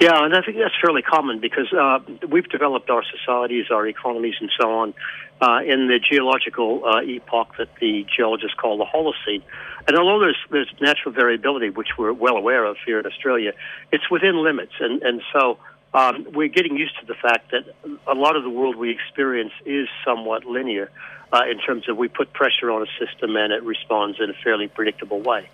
Yeah, 0.00 0.24
and 0.24 0.34
I 0.34 0.42
think 0.42 0.58
that's 0.58 0.74
fairly 0.80 1.02
common 1.02 1.40
because 1.40 1.72
uh, 1.72 2.00
we've 2.28 2.48
developed 2.48 2.90
our 2.90 3.02
societies, 3.04 3.66
our 3.70 3.86
economies, 3.86 4.34
and 4.40 4.50
so 4.58 4.70
on 4.80 4.94
uh, 5.40 5.60
in 5.64 5.88
the 5.88 5.98
geological 5.98 6.84
uh, 6.84 7.00
epoch 7.02 7.56
that 7.58 7.68
the 7.80 8.06
geologists 8.14 8.56
call 8.56 8.78
the 8.78 8.84
Holocene. 8.84 9.42
And 9.86 9.96
although 9.96 10.20
there's 10.20 10.38
there's 10.50 10.72
natural 10.80 11.12
variability, 11.12 11.70
which 11.70 11.98
we're 11.98 12.12
well 12.12 12.36
aware 12.36 12.64
of 12.64 12.76
here 12.84 12.98
in 12.98 13.06
Australia, 13.06 13.52
it's 13.92 14.10
within 14.10 14.42
limits, 14.42 14.72
and 14.80 15.02
and 15.02 15.22
so. 15.32 15.58
Um, 15.96 16.26
we're 16.32 16.48
getting 16.48 16.76
used 16.76 16.98
to 16.98 17.06
the 17.06 17.14
fact 17.14 17.52
that 17.52 17.72
a 18.08 18.14
lot 18.14 18.34
of 18.34 18.42
the 18.42 18.50
world 18.50 18.74
we 18.74 18.90
experience 18.90 19.52
is 19.64 19.86
somewhat 20.04 20.44
linear 20.44 20.90
uh, 21.32 21.42
in 21.48 21.60
terms 21.60 21.88
of 21.88 21.96
we 21.96 22.08
put 22.08 22.32
pressure 22.32 22.72
on 22.72 22.82
a 22.82 22.86
system 22.98 23.36
and 23.36 23.52
it 23.52 23.62
responds 23.62 24.18
in 24.18 24.28
a 24.28 24.34
fairly 24.42 24.66
predictable 24.66 25.20
way. 25.20 25.48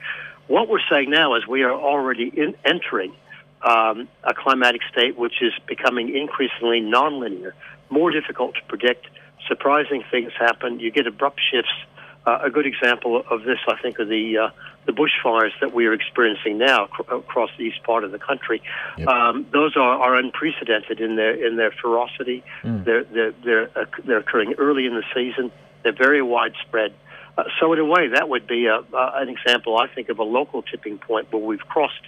What 0.47 0.67
we're 0.67 0.81
saying 0.91 1.11
now 1.11 1.35
is 1.35 1.47
we 1.47 1.63
are 1.63 1.75
already 1.75 2.33
in, 2.35 2.55
entering 2.65 3.13
um, 3.63 4.09
a 4.25 4.35
climatic 4.35 4.83
state 4.91 5.17
which 5.19 5.43
is 5.43 5.53
becoming 5.67 6.17
increasingly 6.17 6.81
nonlinear, 6.81 7.53
more 7.91 8.11
difficult 8.11 8.55
to 8.55 8.61
predict. 8.69 9.07
Surprising 9.49 10.05
things 10.11 10.33
happen. 10.39 10.81
You 10.81 10.91
get 10.91 11.07
abrupt 11.07 11.41
shifts. 11.51 11.73
Uh, 12.27 12.39
a 12.43 12.51
good 12.51 12.67
example 12.67 13.23
of 13.31 13.45
this, 13.45 13.59
I 13.67 13.81
think, 13.81 13.99
are 13.99 14.05
the 14.05 14.37
uh, 14.37 14.51
the 14.87 14.93
bushfires 14.93 15.53
that 15.61 15.73
we 15.73 15.87
are 15.87 15.93
experiencing 15.93 16.59
now 16.59 16.85
ac- 16.85 17.09
across 17.09 17.51
the 17.57 17.65
east 17.65 17.83
part 17.83 18.05
of 18.05 18.13
the 18.13 18.19
country. 18.19 18.63
Yep. 18.99 19.09
Um, 19.09 19.47
those 19.53 19.77
are, 19.77 19.99
are 19.99 20.15
unprecedented 20.17 21.01
in 21.01 21.17
their 21.17 21.47
in 21.47 21.57
their 21.57 21.71
ferocity. 21.71 22.45
They're 22.85 23.05
they're 23.05 23.33
they're, 23.45 23.71
uh, 23.79 23.85
they're 24.05 24.19
occurring 24.19 24.55
early 24.59 24.85
in 24.87 24.95
the 24.95 25.05
season. 25.15 25.51
They're 25.83 25.93
very 25.93 26.21
widespread. 26.21 26.93
Uh, 27.39 27.45
so 27.59 27.73
in 27.73 27.79
a 27.79 27.85
way, 27.85 28.09
that 28.09 28.29
would 28.29 28.47
be 28.47 28.67
a, 28.67 28.77
uh, 28.77 29.11
an 29.15 29.29
example, 29.29 29.79
I 29.79 29.87
think, 29.87 30.11
of 30.11 30.19
a 30.19 30.25
local 30.25 30.63
tipping 30.63 30.99
point 30.99 31.33
where 31.33 31.43
we've 31.43 31.61
crossed 31.61 32.03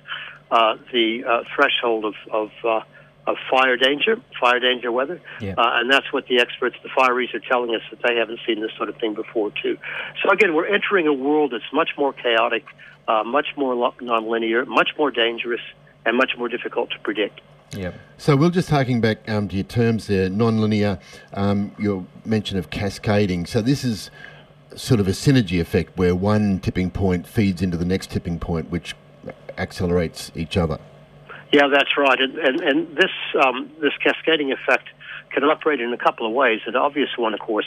the 0.93 1.25
uh, 1.27 1.43
threshold 1.55 2.05
of 2.05 2.15
of, 2.31 2.51
uh, 2.65 2.81
of 3.27 3.37
fire 3.51 3.77
danger, 3.77 4.21
fire 4.41 4.61
danger 4.61 4.91
weather, 4.91 5.21
Yeah. 5.41 5.55
uh, 5.57 5.79
and 5.79 5.91
that's 5.91 6.13
what 6.13 6.27
the 6.27 6.41
experts, 6.41 6.77
the 6.83 6.89
fireys, 6.89 7.33
are 7.35 7.41
telling 7.41 7.75
us 7.75 7.83
that 7.91 8.01
they 8.07 8.17
haven't 8.17 8.41
seen 8.47 8.61
this 8.61 8.73
sort 8.77 8.89
of 8.89 8.97
thing 8.97 9.15
before 9.15 9.51
too. 9.63 9.79
So 10.23 10.31
again, 10.31 10.55
we're 10.55 10.67
entering 10.67 11.07
a 11.07 11.13
world 11.13 11.53
that's 11.53 11.73
much 11.73 11.91
more 11.97 12.13
chaotic, 12.13 12.65
uh, 13.09 13.23
much 13.25 13.49
more 13.57 13.75
lo- 13.75 13.95
nonlinear, 14.01 14.67
much 14.67 14.91
more 14.99 15.11
dangerous, 15.11 15.61
and 16.05 16.17
much 16.17 16.33
more 16.37 16.49
difficult 16.49 16.91
to 16.91 16.99
predict. 16.99 17.41
Yep. 17.75 17.95
So 18.19 18.37
we're 18.37 18.51
just 18.51 18.71
harking 18.71 19.01
back 19.01 19.19
um, 19.31 19.49
to 19.49 19.55
your 19.55 19.65
terms 19.65 20.07
there, 20.07 20.29
non-linear, 20.29 20.99
um, 21.33 21.73
your 21.79 22.05
mention 22.25 22.59
of 22.59 22.71
cascading. 22.71 23.47
So 23.47 23.63
this 23.63 23.83
is 23.85 24.11
sort 24.75 25.01
of 25.01 25.07
a 25.09 25.13
synergy 25.13 25.61
effect 25.61 25.97
where 25.97 26.15
one 26.15 26.59
tipping 26.59 26.91
point 26.91 27.27
feeds 27.27 27.63
into 27.63 27.77
the 27.77 27.85
next 27.85 28.11
tipping 28.11 28.39
point, 28.39 28.71
which 28.71 28.95
accelerates 29.59 30.31
each 30.35 30.57
other. 30.57 30.79
Yeah, 31.53 31.69
that's 31.73 31.97
right. 31.99 32.19
And, 32.19 32.39
and, 32.39 32.61
and 32.61 32.97
this, 32.97 33.11
um, 33.45 33.71
this 33.81 33.93
cascading 34.03 34.53
effect 34.53 34.89
can 35.31 35.45
operate 35.45 35.81
in 35.81 35.93
a 35.93 35.99
couple 35.99 36.27
of 36.27 36.33
ways. 36.33 36.61
An 36.67 36.77
obvious 36.77 37.11
one, 37.17 37.35
of 37.35 37.41
course, 37.41 37.67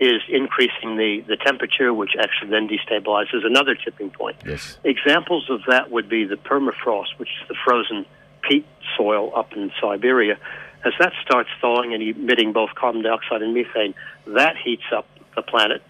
is 0.00 0.20
increasing 0.28 0.96
the, 0.96 1.24
the 1.26 1.36
temperature, 1.36 1.94
which 1.94 2.12
actually 2.20 2.50
then 2.50 2.68
destabilizes 2.68 3.46
another 3.46 3.74
tipping 3.74 4.10
point. 4.10 4.36
Yes. 4.44 4.78
Examples 4.84 5.48
of 5.48 5.60
that 5.68 5.90
would 5.90 6.08
be 6.08 6.24
the 6.24 6.36
permafrost, 6.36 7.18
which 7.18 7.30
is 7.40 7.48
the 7.48 7.54
frozen 7.64 8.04
peat 8.42 8.66
soil 8.96 9.32
up 9.34 9.52
in 9.52 9.70
Siberia. 9.80 10.36
As 10.84 10.92
that 10.98 11.12
starts 11.24 11.48
thawing 11.60 11.94
and 11.94 12.02
emitting 12.02 12.52
both 12.52 12.74
carbon 12.74 13.02
dioxide 13.02 13.40
and 13.40 13.54
methane, 13.54 13.94
that 14.26 14.56
heats 14.62 14.82
up 14.94 15.06
the 15.34 15.42
planet. 15.42 15.82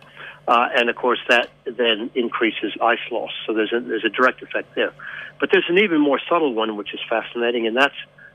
Uh, 0.46 0.68
and 0.74 0.90
of 0.90 0.96
course, 0.96 1.20
that 1.28 1.48
then 1.64 2.10
increases 2.14 2.72
ice 2.82 2.98
loss. 3.10 3.30
So 3.46 3.54
there's 3.54 3.72
a, 3.72 3.80
there's 3.80 4.04
a 4.04 4.10
direct 4.10 4.42
effect 4.42 4.74
there. 4.74 4.92
But 5.40 5.50
there's 5.50 5.68
an 5.68 5.78
even 5.78 6.00
more 6.00 6.20
subtle 6.28 6.54
one, 6.54 6.76
which 6.76 6.92
is 6.92 7.00
fascinating, 7.08 7.66
and 7.66 7.76
that's 7.76 7.94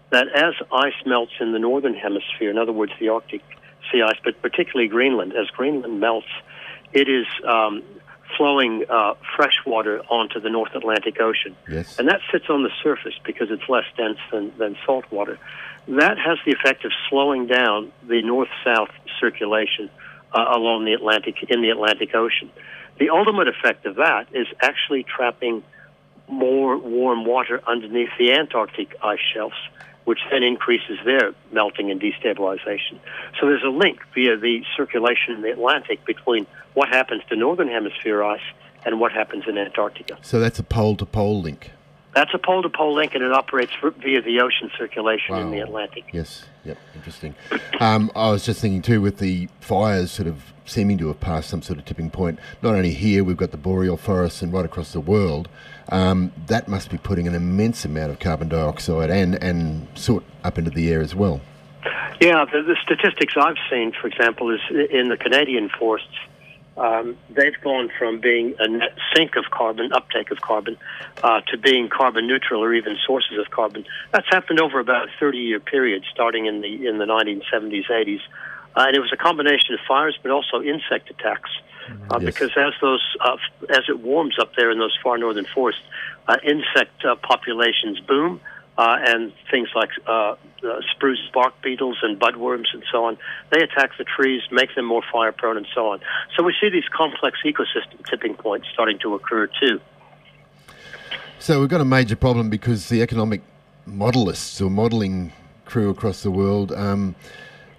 that 0.10 0.28
as 0.30 0.56
ice 0.72 1.06
melts 1.06 1.34
in 1.40 1.52
the 1.52 1.60
northern 1.60 1.94
hemisphere, 1.94 2.50
in 2.50 2.58
other 2.58 2.72
words, 2.72 2.92
the 3.00 3.10
Arctic 3.10 3.44
sea 3.92 4.02
ice, 4.02 4.18
but 4.24 4.42
particularly 4.42 4.88
Greenland, 4.88 5.34
as 5.34 5.48
Greenland 5.52 6.00
melts, 6.00 6.28
it 6.94 7.08
is 7.08 7.28
um, 7.48 7.84
flowing 8.36 8.86
uh, 8.90 9.14
fresh 9.36 9.58
water 9.66 10.02
onto 10.10 10.40
the 10.40 10.50
North 10.50 10.74
Atlantic 10.74 11.20
Ocean. 11.22 11.56
Yes. 11.70 11.98
And 12.00 12.08
that 12.08 12.22
sits 12.32 12.46
on 12.50 12.64
the 12.64 12.72
surface 12.82 13.14
because 13.24 13.52
it's 13.52 13.68
less 13.70 13.86
dense 13.98 14.18
than, 14.32 14.52
than 14.58 14.78
salt 14.86 15.06
water. 15.12 15.38
That 15.88 16.18
has 16.18 16.38
the 16.46 16.52
effect 16.52 16.86
of 16.86 16.92
slowing 17.10 17.48
down 17.48 17.92
the 18.08 18.22
north-south 18.22 18.90
circulation 19.20 19.90
uh, 20.34 20.46
along 20.56 20.86
the 20.86 20.94
Atlantic 20.94 21.36
in 21.50 21.62
the 21.62 21.70
Atlantic 21.70 22.14
Ocean. 22.16 22.52
The 23.00 23.10
ultimate 23.10 23.48
effect 23.48 23.86
of 23.86 23.96
that 23.96 24.28
is 24.34 24.48
actually 24.62 25.04
trapping 25.04 25.64
more 26.28 26.78
warm 26.78 27.26
water 27.26 27.62
underneath 27.68 28.10
the 28.20 28.34
Antarctic 28.34 28.96
ice 29.02 29.20
shelves, 29.34 29.56
which 30.04 30.20
then 30.32 30.44
increases 30.44 31.00
their 31.06 31.34
melting 31.52 31.90
and 31.92 32.00
destabilization. 32.00 33.00
So 33.40 33.48
there's 33.48 33.64
a 33.64 33.70
link 33.70 34.00
via 34.14 34.38
the 34.38 34.64
circulation 34.76 35.36
in 35.36 35.42
the 35.42 35.52
Atlantic 35.52 36.06
between 36.06 36.46
what 36.74 36.90
happens 36.90 37.24
to 37.30 37.36
northern 37.36 37.68
hemisphere 37.68 38.24
ice 38.24 38.42
and 38.86 39.00
what 39.00 39.12
happens 39.12 39.46
in 39.48 39.58
Antarctica. 39.58 40.18
So 40.22 40.40
that's 40.40 40.60
a 40.60 40.64
pole-to-pole 40.64 41.42
link. 41.42 41.72
That's 42.16 42.34
a 42.34 42.40
pole 42.40 42.64
to 42.64 42.70
pole 42.70 42.96
link, 42.96 43.14
and 43.14 43.24
it 43.24 43.32
operates 43.32 43.72
via 43.82 44.22
the 44.22 44.42
ocean 44.42 44.72
circulation 44.78 45.36
in 45.36 45.52
the 45.52 45.60
Atlantic. 45.60 46.06
Yes. 46.12 46.46
Yep. 46.66 46.78
Interesting. 46.96 47.36
Um, 47.80 48.12
I 48.16 48.32
was 48.32 48.46
just 48.46 48.62
thinking 48.62 48.82
too, 48.82 49.00
with 49.02 49.20
the 49.20 49.48
fires 49.62 50.12
sort 50.12 50.28
of 50.28 50.54
seeming 50.66 50.98
to 51.00 51.08
have 51.08 51.20
passed 51.20 51.50
some 51.50 51.62
sort 51.62 51.80
of 51.80 51.86
tipping 51.86 52.10
point. 52.10 52.40
Not 52.62 52.76
only 52.76 52.94
here, 52.94 53.24
we've 53.24 53.38
got 53.38 53.52
the 53.52 53.58
boreal 53.58 53.98
forests, 53.98 54.42
and 54.42 54.52
right 54.52 54.66
across 54.66 54.92
the 54.92 55.00
world. 55.00 55.50
Um, 55.90 56.32
that 56.48 56.68
must 56.68 56.90
be 56.92 56.98
putting 56.98 57.28
an 57.28 57.36
immense 57.36 57.86
amount 57.86 58.12
of 58.12 58.20
carbon 58.20 58.50
dioxide 58.50 59.10
and 59.10 59.42
and 59.42 59.88
soot 59.96 60.24
up 60.44 60.58
into 60.58 60.72
the 60.72 60.92
air 60.92 61.02
as 61.02 61.16
well. 61.16 61.42
Yeah, 62.22 62.44
the, 62.46 62.62
the 62.62 62.76
statistics 62.84 63.34
I've 63.38 63.56
seen, 63.72 63.94
for 63.94 64.08
example, 64.08 64.54
is 64.54 64.60
in 64.92 65.08
the 65.08 65.16
Canadian 65.16 65.70
forests, 65.70 66.08
um, 66.80 67.18
they've 67.30 67.60
gone 67.62 67.90
from 68.00 68.20
being 68.20 68.56
a 68.60 68.68
net 68.68 68.96
sink 69.14 69.36
of 69.36 69.52
carbon, 69.52 69.92
uptake 69.92 70.32
of 70.32 70.42
carbon, 70.42 70.78
uh, 71.24 71.42
to 71.48 71.58
being 71.58 71.90
carbon 71.90 72.26
neutral 72.26 72.64
or 72.64 72.74
even 72.74 72.98
sources 73.06 73.38
of 73.38 73.52
carbon. 73.52 73.86
That's 74.12 74.28
happened 74.30 74.62
over 74.62 74.80
about 74.80 75.10
a 75.10 75.24
30-year 75.24 75.60
period, 75.60 76.06
starting 76.12 76.46
in 76.46 76.62
the 76.62 76.88
in 76.88 76.98
the 76.98 77.06
1970s, 77.06 77.88
80s, 77.90 78.22
uh, 78.76 78.86
and 78.88 78.96
it 78.96 79.00
was 79.00 79.12
a 79.14 79.18
combination 79.18 79.74
of 79.74 79.82
fires, 79.88 80.18
but 80.22 80.32
also 80.32 80.62
insect 80.62 81.10
attacks. 81.10 81.52
Uh, 82.12 82.20
Yes. 82.22 82.24
Because 82.24 82.52
as 82.56 82.74
those 82.82 83.02
uh, 83.20 83.38
as 83.70 83.84
it 83.90 84.00
warms 84.00 84.38
up 84.40 84.54
there 84.56 84.70
in 84.70 84.78
those 84.78 84.96
far 85.02 85.18
northern 85.18 85.46
forests, 85.46 85.82
uh, 86.28 86.38
insect 86.44 87.04
uh, 87.04 87.16
populations 87.16 88.00
boom, 88.00 88.40
uh, 88.80 88.96
and 89.06 89.34
things 89.52 89.68
like 89.76 89.90
uh, 90.08 90.12
uh, 90.12 90.36
spruce 90.96 91.20
bark 91.34 91.54
beetles 91.62 91.98
and 92.02 92.18
budworms 92.18 92.68
and 92.72 92.82
so 92.90 93.04
on. 93.04 93.18
They 93.52 93.62
attack 93.62 93.92
the 93.98 94.06
trees, 94.06 94.42
make 94.52 94.74
them 94.74 94.86
more 94.86 95.04
fire 95.12 95.34
prone, 95.34 95.58
and 95.58 95.68
so 95.76 95.90
on. 95.90 96.00
So 96.38 96.44
we 96.44 96.56
see 96.62 96.70
these 96.70 96.88
complex 96.96 97.40
ecosystem 97.46 98.10
tipping 98.10 98.36
points 98.36 98.68
starting 98.72 98.98
to 99.00 99.16
occur 99.16 99.48
too. 99.48 99.82
So 101.40 101.60
we've 101.60 101.68
got 101.68 101.82
a 101.82 101.86
major 101.86 102.16
problem 102.16 102.50
because 102.50 102.88
the 102.88 103.02
economic 103.02 103.42
modelists 103.86 104.66
or 104.66 104.70
modelling 104.70 105.34
crew 105.66 105.90
across 105.90 106.24
the 106.24 106.32
world 106.32 106.72
um, 106.72 107.16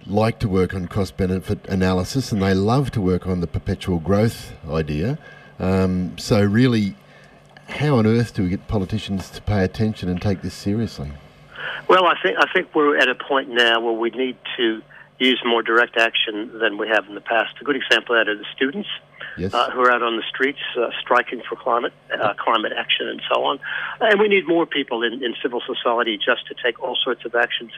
like 0.05 0.37
to 0.39 0.47
work 0.47 0.75
on 0.75 0.87
cost 0.87 1.17
benefit 1.17 1.67
analysis 1.67 2.31
and 2.31 2.43
they 2.43 2.53
love 2.53 2.91
to 2.91 3.01
work 3.01 3.25
on 3.25 3.39
the 3.39 3.47
perpetual 3.47 3.97
growth 3.97 4.53
idea. 4.69 5.17
Um, 5.57 6.15
so, 6.19 6.43
really, 6.43 6.95
how 7.71 7.95
on 7.97 8.05
earth 8.07 8.33
do 8.33 8.43
we 8.43 8.49
get 8.49 8.67
politicians 8.67 9.29
to 9.31 9.41
pay 9.41 9.63
attention 9.63 10.09
and 10.09 10.21
take 10.21 10.41
this 10.41 10.53
seriously? 10.53 11.11
Well, 11.87 12.05
I 12.05 12.15
think 12.21 12.37
I 12.37 12.51
think 12.53 12.73
we're 12.73 12.97
at 12.97 13.09
a 13.09 13.15
point 13.15 13.49
now 13.49 13.79
where 13.79 13.93
we 13.93 14.09
need 14.11 14.37
to 14.57 14.81
use 15.19 15.41
more 15.45 15.61
direct 15.61 15.97
action 15.97 16.57
than 16.59 16.77
we 16.77 16.87
have 16.87 17.07
in 17.07 17.15
the 17.15 17.21
past. 17.21 17.55
A 17.61 17.63
good 17.63 17.75
example 17.75 18.15
of 18.15 18.25
that 18.25 18.31
are 18.31 18.37
the 18.37 18.45
students 18.55 18.89
Yes. 19.37 19.53
uh, 19.53 19.69
who 19.71 19.79
are 19.81 19.91
out 19.91 20.03
on 20.03 20.17
the 20.17 20.23
streets 20.23 20.59
uh, 20.77 20.89
striking 20.99 21.41
for 21.47 21.55
climate, 21.55 21.93
uh, 22.13 22.33
climate 22.33 22.73
action, 22.77 23.07
and 23.07 23.21
so 23.33 23.43
on. 23.45 23.59
And 24.01 24.19
we 24.19 24.27
need 24.27 24.45
more 24.47 24.65
people 24.65 25.03
in, 25.03 25.23
in 25.23 25.35
civil 25.41 25.61
society 25.65 26.17
just 26.17 26.47
to 26.47 26.55
take 26.61 26.81
all 26.83 26.97
sorts 26.97 27.23
of 27.23 27.33
actions, 27.33 27.71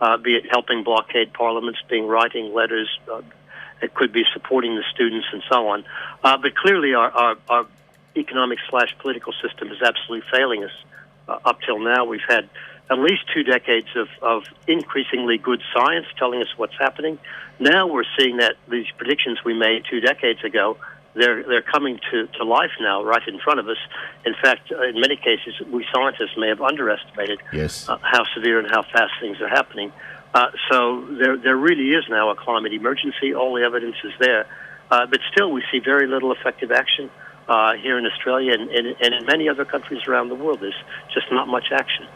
uh, 0.00 0.16
be 0.18 0.36
it 0.36 0.44
helping 0.50 0.84
blockade 0.84 1.32
parliaments, 1.32 1.80
being 1.88 2.06
writing 2.06 2.54
letters. 2.54 2.88
Uh, 3.12 3.22
it 3.82 3.94
could 3.94 4.12
be 4.12 4.24
supporting 4.32 4.76
the 4.76 4.84
students 4.94 5.26
and 5.32 5.42
so 5.50 5.66
on. 5.68 5.84
Uh, 6.22 6.36
but 6.36 6.54
clearly, 6.54 6.94
our, 6.94 7.10
our, 7.10 7.36
our 7.48 7.66
economic 8.16 8.58
slash 8.68 8.94
political 8.98 9.32
system 9.42 9.70
is 9.70 9.80
absolutely 9.82 10.26
failing 10.32 10.64
us. 10.64 10.72
Uh, 11.28 11.38
up 11.44 11.60
till 11.62 11.78
now, 11.78 12.04
we've 12.04 12.20
had 12.28 12.48
at 12.90 12.98
least 12.98 13.22
two 13.32 13.44
decades 13.44 13.86
of, 13.94 14.08
of 14.20 14.42
increasingly 14.66 15.38
good 15.38 15.62
science 15.72 16.06
telling 16.18 16.42
us 16.42 16.48
what's 16.56 16.76
happening. 16.78 17.18
Now 17.60 17.86
we're 17.86 18.04
seeing 18.18 18.38
that 18.38 18.56
these 18.68 18.86
predictions 18.96 19.38
we 19.44 19.54
made 19.54 19.84
two 19.88 20.00
decades 20.00 20.42
ago, 20.42 20.76
they're, 21.14 21.42
they're 21.44 21.62
coming 21.62 22.00
to, 22.10 22.26
to 22.26 22.44
life 22.44 22.70
now 22.80 23.02
right 23.04 23.26
in 23.28 23.38
front 23.38 23.60
of 23.60 23.68
us. 23.68 23.76
In 24.24 24.34
fact, 24.34 24.72
uh, 24.72 24.82
in 24.82 25.00
many 25.00 25.16
cases, 25.16 25.54
we 25.70 25.86
scientists 25.92 26.36
may 26.36 26.48
have 26.48 26.60
underestimated 26.60 27.40
Yes. 27.52 27.88
uh, 27.88 27.98
how 28.02 28.24
severe 28.34 28.58
and 28.58 28.68
how 28.68 28.82
fast 28.82 29.12
things 29.20 29.40
are 29.40 29.48
happening. 29.48 29.92
Uh, 30.34 30.50
so 30.70 31.04
there, 31.10 31.36
there 31.36 31.56
really 31.56 31.90
is 31.90 32.04
now 32.08 32.30
a 32.30 32.34
climate 32.36 32.72
emergency. 32.72 33.34
All 33.34 33.54
the 33.54 33.62
evidence 33.62 33.96
is 34.04 34.12
there. 34.18 34.46
Uh, 34.90 35.06
but 35.06 35.20
still, 35.32 35.50
we 35.52 35.62
see 35.70 35.78
very 35.78 36.06
little 36.06 36.32
effective 36.32 36.72
action 36.72 37.10
uh, 37.48 37.74
here 37.74 37.98
in 37.98 38.06
Australia 38.06 38.52
and, 38.52 38.70
and, 38.70 38.86
and 39.00 39.14
in 39.14 39.26
many 39.26 39.48
other 39.48 39.64
countries 39.64 40.06
around 40.06 40.28
the 40.28 40.34
world. 40.34 40.60
There's 40.60 40.74
just 41.12 41.26
not 41.32 41.48
much 41.48 41.66
action. 41.72 42.06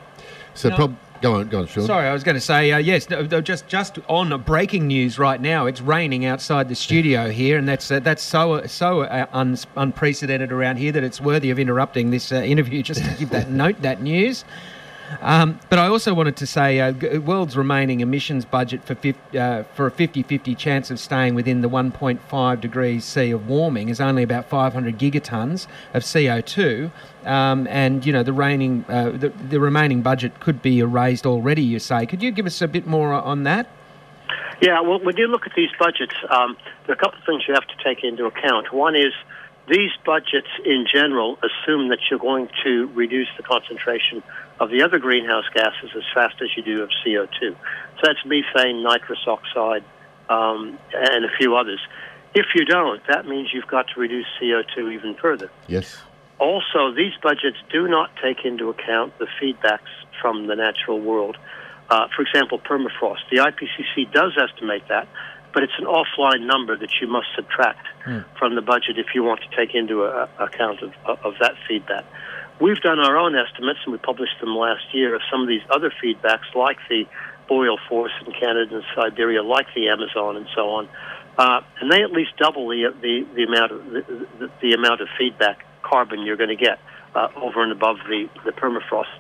So, 0.55 0.69
No. 0.69 0.77
prob- 0.77 0.97
go 1.21 1.35
on, 1.35 1.49
go 1.49 1.59
on, 1.61 1.67
Sean. 1.67 1.85
Sorry, 1.85 2.07
I 2.07 2.13
was 2.13 2.23
going 2.23 2.37
to 2.37 2.41
say 2.41 2.71
uh, 2.71 2.79
yes. 2.79 3.11
no, 3.11 3.23
no, 3.23 3.41
Just 3.41 3.67
just 3.67 3.99
on 4.09 4.41
breaking 4.43 4.87
news 4.87 5.19
right 5.19 5.41
now, 5.41 5.67
it's 5.67 5.81
raining 5.81 6.25
outside 6.25 6.69
the 6.69 6.75
studio 6.77 7.31
here, 7.31 7.59
and 7.59 7.69
that's 7.69 7.91
uh, 7.91 7.99
that's 8.01 8.23
so 8.23 8.65
so 8.67 9.03
uh, 9.03 9.27
un- 9.33 9.59
unprecedented 9.77 10.53
around 10.53 10.77
here 10.77 10.93
that 10.93 11.03
it's 11.03 11.21
worthy 11.21 11.51
of 11.51 11.59
interrupting 11.59 12.11
this 12.11 12.31
uh, 12.31 12.37
interview 12.37 12.83
just 12.91 13.03
to 13.05 13.11
give 13.19 13.31
that 13.31 13.51
note 13.51 13.81
that 13.83 14.01
news. 14.01 14.45
Um, 15.21 15.61
but 15.69 15.79
I 15.79 15.87
also 15.87 16.15
wanted 16.15 16.37
to 16.37 16.47
say 16.47 16.81
uh, 16.81 16.93
world's 17.21 17.57
remaining 17.57 18.01
emissions 18.01 18.45
budget 18.45 18.85
for 18.85 18.97
uh, 19.39 19.65
for 19.75 19.87
a 19.87 19.91
50-50 19.91 20.57
chance 20.57 20.91
of 20.91 20.99
staying 20.99 21.35
within 21.35 21.61
the 21.61 21.69
1.5 21.69 22.61
degrees 22.61 23.05
C 23.05 23.31
of 23.31 23.49
warming 23.49 23.89
is 23.89 24.01
only 24.01 24.23
about 24.23 24.49
500 24.49 24.99
gigatons 24.99 25.67
of 25.93 26.03
CO2, 26.03 26.91
um, 27.25 27.67
and 27.69 28.05
you 28.05 28.13
know 28.13 28.23
the 28.23 28.33
reigning 28.33 28.85
uh, 28.89 29.11
the, 29.11 29.29
the 29.29 29.61
remaining 29.61 30.03
budget 30.03 30.41
could 30.41 30.63
be 30.63 30.81
erased 30.81 31.27
already. 31.27 31.63
You 31.63 31.79
say? 31.79 32.07
Could 32.07 32.23
you 32.23 32.31
give 32.31 32.47
us 32.47 32.61
a 32.63 32.69
bit 32.69 32.87
more 32.87 33.13
on 33.13 33.45
that? 33.45 33.69
Yeah, 34.61 34.81
well, 34.81 35.01
when 35.01 35.17
you 35.17 35.27
look 35.27 35.47
at 35.47 35.53
these 35.55 35.71
budgets, 35.79 36.15
um, 36.31 36.57
there 36.87 36.95
are 36.95 36.99
a 36.99 37.03
couple 37.03 37.19
of 37.19 37.25
things 37.27 37.43
you 37.47 37.55
have 37.55 37.67
to 37.67 37.85
take 37.85 38.05
into 38.05 38.27
account. 38.27 38.73
One 38.73 38.95
is 38.95 39.13
these 39.69 39.91
budgets 40.05 40.49
in 40.65 40.87
general 40.93 41.39
assume 41.39 41.89
that 41.89 41.99
you're 42.11 42.19
going 42.19 42.49
to 42.65 42.87
reduce 42.95 43.29
the 43.37 43.43
concentration 43.43 44.23
of 44.61 44.71
the 44.71 44.83
other 44.83 44.99
greenhouse 44.99 45.45
gases 45.55 45.91
as 45.97 46.03
fast 46.13 46.37
as 46.43 46.49
you 46.57 46.63
do 46.63 46.83
of 46.83 46.91
CO2. 47.05 47.41
So 47.41 48.01
that's 48.03 48.25
methane, 48.25 48.83
nitrous 48.83 49.27
oxide, 49.27 49.85
um, 50.29 50.79
and 50.93 51.25
a 51.25 51.31
few 51.39 51.57
others. 51.57 51.81
If 52.35 52.47
you 52.55 52.65
don't, 52.65 53.01
that 53.09 53.27
means 53.27 53.51
you've 53.55 53.67
got 53.67 53.87
to 53.95 54.01
reduce 54.01 54.27
CO2 54.41 54.93
even 54.93 55.15
further. 55.15 55.51
Yes. 55.67 55.97
Also, 56.39 56.93
these 56.93 57.13
budgets 57.23 57.57
do 57.73 57.89
not 57.89 58.11
take 58.23 58.45
into 58.45 58.69
account 58.69 59.17
the 59.19 59.29
feedbacks 59.41 59.89
from 60.21 60.47
the 60.47 60.57
natural 60.57 61.01
world. 61.01 61.39
Uh, 61.89 62.09
for 62.15 62.23
example, 62.23 62.59
permafrost. 62.59 63.21
The 63.31 63.39
IPCC 63.39 64.11
does 64.13 64.33
estimate 64.37 64.83
that, 64.89 65.07
but 65.55 65.63
it's 65.63 65.79
an 65.79 65.87
offline 65.87 66.47
number 66.47 66.77
that 66.77 66.91
you 67.01 67.07
must 67.07 67.29
subtract 67.35 67.87
mm. 68.05 68.25
from 68.37 68.57
the 68.57 68.61
budget 68.61 68.99
if 68.99 69.15
you 69.15 69.23
want 69.23 69.41
to 69.41 69.57
take 69.57 69.75
into 69.75 70.03
a, 70.03 70.29
account 70.39 70.83
of, 70.83 70.93
of 71.07 71.35
that 71.41 71.55
feedback. 71.67 72.05
We've 72.61 72.81
done 72.81 72.99
our 72.99 73.17
own 73.17 73.35
estimates, 73.35 73.81
and 73.85 73.93
we 73.93 73.99
published 73.99 74.39
them 74.41 74.55
last 74.55 74.83
year, 74.93 75.15
of 75.15 75.23
some 75.31 75.43
of 75.43 75.49
these 75.49 75.63
other 75.71 75.93
feedbacks, 76.03 76.55
like 76.55 76.79
the 76.89 77.07
boreal 77.49 77.79
forests 77.89 78.19
in 78.27 78.33
Canada 78.33 78.77
and 78.77 78.85
Siberia, 78.95 79.43
like 79.43 79.67
the 79.75 79.89
Amazon, 79.89 80.37
and 80.37 80.47
so 80.55 80.71
on. 80.71 80.89
Uh, 81.39 81.61
and 81.81 81.91
they 81.91 82.03
at 82.03 82.13
least 82.13 82.37
double 82.37 82.69
the, 82.69 82.95
the, 83.01 83.27
the 83.35 83.43
amount 83.45 83.73
of 83.73 83.85
the, 83.91 84.27
the, 84.39 84.51
the 84.61 84.73
amount 84.73 85.01
of 85.01 85.09
feedback 85.19 85.65
carbon 85.83 86.23
you're 86.23 86.37
going 86.37 86.57
to 86.57 86.57
get 86.57 86.79
uh, 87.15 87.29
over 87.37 87.63
and 87.63 87.73
above 87.73 87.97
the, 88.09 88.29
the 88.45 88.53
permafrost. 88.53 89.13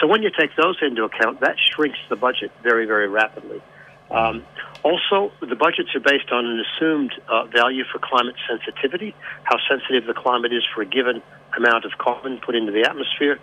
So 0.00 0.06
when 0.06 0.22
you 0.22 0.30
take 0.30 0.50
those 0.56 0.76
into 0.80 1.04
account, 1.04 1.40
that 1.40 1.56
shrinks 1.58 1.98
the 2.08 2.16
budget 2.16 2.52
very, 2.62 2.86
very 2.86 3.08
rapidly. 3.08 3.60
Um, 4.10 4.44
also, 4.82 5.32
the 5.40 5.56
budgets 5.56 5.94
are 5.94 6.00
based 6.00 6.30
on 6.30 6.46
an 6.46 6.62
assumed 6.62 7.12
uh, 7.28 7.46
value 7.46 7.84
for 7.90 7.98
climate 7.98 8.36
sensitivity, 8.48 9.14
how 9.42 9.56
sensitive 9.68 10.06
the 10.06 10.14
climate 10.14 10.52
is 10.52 10.62
for 10.74 10.82
a 10.82 10.86
given 10.86 11.22
amount 11.56 11.84
of 11.84 11.92
carbon 11.98 12.38
put 12.38 12.54
into 12.54 12.70
the 12.70 12.84
atmosphere. 12.88 13.38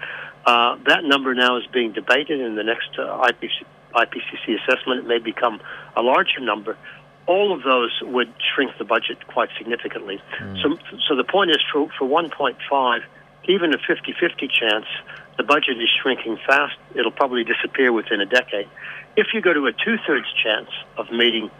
Uh, 0.45 0.77
that 0.87 1.03
number 1.03 1.33
now 1.33 1.57
is 1.57 1.63
being 1.73 1.91
debated 1.91 2.39
in 2.39 2.55
the 2.55 2.63
next 2.63 2.89
uh, 2.97 3.27
IPC, 3.27 3.65
IPCC 3.93 4.59
assessment. 4.61 5.01
It 5.01 5.07
may 5.07 5.19
become 5.19 5.59
a 5.95 6.01
larger 6.01 6.39
number. 6.39 6.77
All 7.25 7.53
of 7.53 7.63
those 7.63 7.91
would 8.01 8.33
shrink 8.53 8.71
the 8.77 8.85
budget 8.85 9.25
quite 9.27 9.49
significantly. 9.57 10.21
Mm. 10.39 10.61
So, 10.61 10.77
so 11.07 11.15
the 11.15 11.23
point 11.23 11.51
is 11.51 11.59
for, 11.71 11.89
for 11.97 12.07
1.5, 12.07 12.99
even 13.49 13.73
a 13.73 13.77
50 13.77 14.13
50 14.19 14.47
chance, 14.47 14.85
the 15.37 15.43
budget 15.43 15.77
is 15.77 15.89
shrinking 16.01 16.37
fast. 16.45 16.75
It'll 16.95 17.11
probably 17.11 17.43
disappear 17.43 17.91
within 17.91 18.21
a 18.21 18.25
decade. 18.25 18.69
If 19.15 19.27
you 19.33 19.41
go 19.41 19.53
to 19.53 19.67
a 19.67 19.71
two 19.71 19.97
thirds 20.07 20.27
chance 20.43 20.69
of 20.97 21.11
meeting 21.11 21.51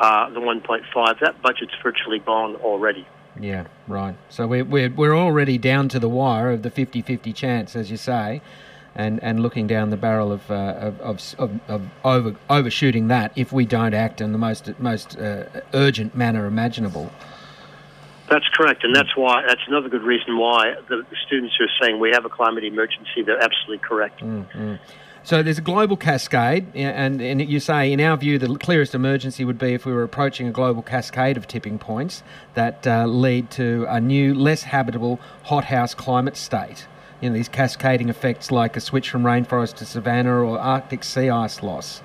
uh, 0.00 0.30
the 0.30 0.40
1.5, 0.40 1.20
that 1.20 1.40
budget's 1.42 1.72
virtually 1.82 2.18
gone 2.18 2.56
already. 2.56 3.06
Yeah, 3.40 3.66
right. 3.86 4.16
So 4.28 4.46
we're, 4.46 4.64
we're, 4.64 4.90
we're 4.90 5.16
already 5.16 5.58
down 5.58 5.88
to 5.90 5.98
the 5.98 6.08
wire 6.08 6.50
of 6.50 6.62
the 6.62 6.70
50 6.70 7.02
50 7.02 7.32
chance, 7.32 7.76
as 7.76 7.90
you 7.90 7.96
say, 7.96 8.40
and, 8.94 9.22
and 9.22 9.40
looking 9.40 9.66
down 9.66 9.90
the 9.90 9.96
barrel 9.96 10.32
of, 10.32 10.50
uh, 10.50 10.54
of, 10.54 11.00
of, 11.00 11.34
of, 11.38 11.60
of, 11.68 11.88
over, 12.04 12.36
overshooting 12.48 13.08
that 13.08 13.32
if 13.36 13.52
we 13.52 13.66
don't 13.66 13.94
act 13.94 14.20
in 14.20 14.32
the 14.32 14.38
most, 14.38 14.78
most 14.78 15.18
uh, 15.18 15.44
urgent 15.74 16.14
manner 16.14 16.46
imaginable. 16.46 17.10
That's 18.28 18.48
correct, 18.54 18.82
and 18.82 18.94
that's 18.94 19.16
why 19.16 19.44
that's 19.46 19.60
another 19.68 19.88
good 19.88 20.02
reason 20.02 20.36
why 20.36 20.74
the, 20.88 21.06
students 21.26 21.54
who 21.56 21.64
are 21.64 21.68
saying 21.80 22.00
we 22.00 22.10
have 22.10 22.24
a 22.24 22.28
climate 22.28 22.64
emergency. 22.64 23.22
They're 23.24 23.40
absolutely 23.40 23.78
correct. 23.78 24.20
Mm-hmm. 24.20 24.74
So 25.26 25.42
there's 25.42 25.58
a 25.58 25.60
global 25.60 25.96
cascade, 25.96 26.68
and, 26.76 27.20
and 27.20 27.50
you 27.50 27.58
say, 27.58 27.90
in 27.90 28.00
our 28.00 28.16
view, 28.16 28.38
the 28.38 28.54
clearest 28.58 28.94
emergency 28.94 29.44
would 29.44 29.58
be 29.58 29.74
if 29.74 29.84
we 29.84 29.92
were 29.92 30.04
approaching 30.04 30.46
a 30.46 30.52
global 30.52 30.82
cascade 30.82 31.36
of 31.36 31.48
tipping 31.48 31.80
points 31.80 32.22
that 32.54 32.86
uh, 32.86 33.06
lead 33.06 33.50
to 33.50 33.86
a 33.88 34.00
new, 34.00 34.36
less 34.36 34.62
habitable 34.62 35.18
hothouse 35.42 35.94
climate 35.94 36.36
state. 36.36 36.86
You 37.20 37.30
know, 37.30 37.34
these 37.34 37.48
cascading 37.48 38.08
effects 38.08 38.52
like 38.52 38.76
a 38.76 38.80
switch 38.80 39.10
from 39.10 39.24
rainforest 39.24 39.74
to 39.78 39.84
savanna 39.84 40.44
or 40.44 40.60
Arctic 40.60 41.02
sea 41.02 41.28
ice 41.28 41.60
loss. 41.60 42.02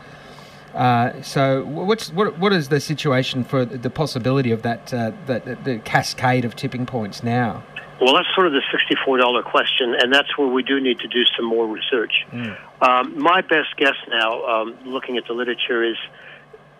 Uh, 0.74 1.22
so, 1.22 1.64
what's 1.66 2.12
what, 2.14 2.40
what 2.40 2.52
is 2.54 2.70
the 2.70 2.80
situation 2.80 3.44
for 3.44 3.66
the 3.66 3.92
possibility 3.92 4.50
of 4.50 4.64
that, 4.64 4.92
uh, 4.92 5.12
that 5.28 5.64
the 5.64 5.78
cascade 5.86 6.44
of 6.44 6.56
tipping 6.56 6.88
points 6.88 7.22
now? 7.22 7.62
Well, 8.02 8.16
that's 8.16 8.34
sort 8.34 8.48
of 8.48 8.54
the 8.54 8.64
$64 9.08 9.44
question, 9.44 9.94
and 9.94 10.12
that's 10.12 10.36
where 10.36 10.48
we 10.48 10.64
do 10.64 10.82
need 10.82 10.98
to 11.02 11.08
do 11.08 11.24
some 11.38 11.46
more 11.46 11.68
research. 11.68 12.26
Mm. 12.32 12.58
Um, 12.82 13.22
my 13.22 13.42
best 13.42 13.76
guess 13.78 13.96
now, 14.10 14.44
um, 14.46 14.78
looking 14.86 15.18
at 15.18 15.28
the 15.28 15.34
literature, 15.34 15.84
is 15.84 15.98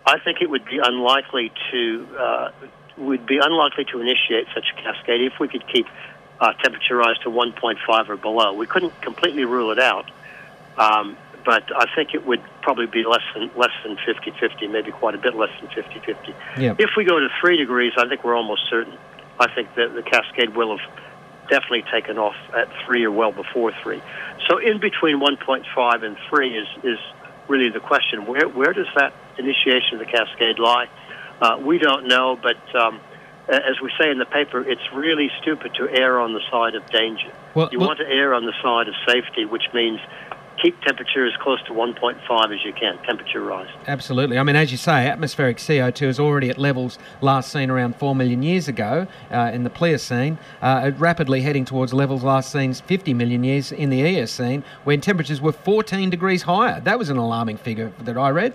I 0.04 0.18
think 0.18 0.42
it 0.42 0.50
would 0.50 0.64
be 0.64 0.80
unlikely 0.82 1.52
to 1.70 2.08
uh, 2.18 2.50
would 2.96 3.24
be 3.24 3.38
unlikely 3.38 3.84
to 3.92 4.00
initiate 4.00 4.46
such 4.54 4.66
a 4.76 4.82
cascade 4.82 5.22
if 5.22 5.38
we 5.38 5.48
could 5.48 5.66
keep 5.72 5.86
uh, 6.40 6.52
temperature 6.54 6.96
rise 6.96 7.16
to 7.18 7.30
1.5 7.30 8.08
or 8.08 8.16
below. 8.16 8.52
We 8.52 8.66
couldn't 8.66 9.00
completely 9.00 9.44
rule 9.44 9.70
it 9.70 9.78
out, 9.78 10.10
um, 10.76 11.16
but 11.44 11.64
I 11.74 11.86
think 11.94 12.14
it 12.14 12.26
would 12.26 12.42
probably 12.62 12.86
be 12.86 13.04
less 13.04 13.22
than 13.34 13.50
less 13.56 13.70
than 13.84 13.96
50-50, 13.96 14.70
maybe 14.70 14.90
quite 14.90 15.14
a 15.14 15.18
bit 15.18 15.36
less 15.36 15.50
than 15.60 15.70
50-50. 15.70 16.34
Yep. 16.58 16.80
If 16.80 16.90
we 16.96 17.04
go 17.04 17.20
to 17.20 17.28
three 17.40 17.56
degrees, 17.56 17.92
I 17.96 18.08
think 18.08 18.24
we're 18.24 18.36
almost 18.36 18.62
certain. 18.68 18.98
I 19.38 19.52
think 19.54 19.74
that 19.76 19.94
the 19.94 20.02
cascade 20.02 20.56
will 20.56 20.76
have 20.76 20.90
definitely 21.52 21.84
taken 21.92 22.16
off 22.16 22.34
at 22.56 22.68
three 22.86 23.04
or 23.04 23.10
well 23.10 23.30
before 23.30 23.72
three. 23.82 24.00
So 24.48 24.56
in 24.56 24.80
between 24.80 25.20
1.5 25.20 26.02
and 26.02 26.16
three 26.30 26.56
is 26.56 26.68
is 26.82 26.98
really 27.46 27.68
the 27.68 27.80
question. 27.80 28.24
Where 28.24 28.48
where 28.48 28.72
does 28.72 28.88
that 28.96 29.12
initiation 29.38 29.92
of 29.94 29.98
the 29.98 30.06
cascade 30.06 30.58
lie? 30.58 30.88
Uh, 31.42 31.58
we 31.60 31.76
don't 31.78 32.08
know, 32.08 32.38
but 32.40 32.56
um, 32.74 33.00
as 33.48 33.80
we 33.82 33.90
say 34.00 34.10
in 34.10 34.18
the 34.18 34.24
paper, 34.24 34.62
it's 34.62 34.92
really 34.94 35.30
stupid 35.42 35.74
to 35.74 35.88
err 35.90 36.20
on 36.20 36.32
the 36.32 36.40
side 36.50 36.74
of 36.74 36.88
danger. 36.88 37.32
Well, 37.54 37.68
you 37.70 37.78
well, 37.78 37.88
want 37.88 37.98
to 37.98 38.08
err 38.08 38.32
on 38.32 38.46
the 38.46 38.54
side 38.62 38.88
of 38.88 38.94
safety, 39.06 39.44
which 39.44 39.66
means 39.74 40.00
keep 40.62 40.80
temperature 40.82 41.26
as 41.26 41.32
close 41.42 41.60
to 41.64 41.72
1.5 41.72 42.54
as 42.54 42.64
you 42.64 42.72
can, 42.72 42.96
temperature 43.04 43.42
rise. 43.42 43.68
Absolutely. 43.86 44.38
I 44.38 44.44
mean, 44.44 44.56
as 44.56 44.70
you 44.70 44.78
say, 44.78 45.08
atmospheric 45.08 45.56
CO2 45.56 46.06
is 46.06 46.20
already 46.20 46.48
at 46.50 46.58
levels 46.58 46.98
last 47.20 47.50
seen 47.50 47.68
around 47.68 47.96
4 47.96 48.14
million 48.14 48.42
years 48.42 48.68
ago 48.68 49.06
uh, 49.30 49.50
in 49.52 49.64
the 49.64 49.70
Pliocene, 49.70 50.38
uh, 50.62 50.92
rapidly 50.96 51.40
heading 51.40 51.64
towards 51.64 51.92
levels 51.92 52.22
last 52.22 52.52
seen 52.52 52.72
50 52.72 53.12
million 53.14 53.42
years 53.42 53.72
in 53.72 53.90
the 53.90 53.98
Eocene, 53.98 54.62
when 54.84 55.00
temperatures 55.00 55.40
were 55.40 55.52
14 55.52 56.08
degrees 56.10 56.42
higher. 56.42 56.80
That 56.80 56.98
was 56.98 57.10
an 57.10 57.16
alarming 57.16 57.56
figure 57.56 57.92
that 58.00 58.16
I 58.16 58.30
read. 58.30 58.54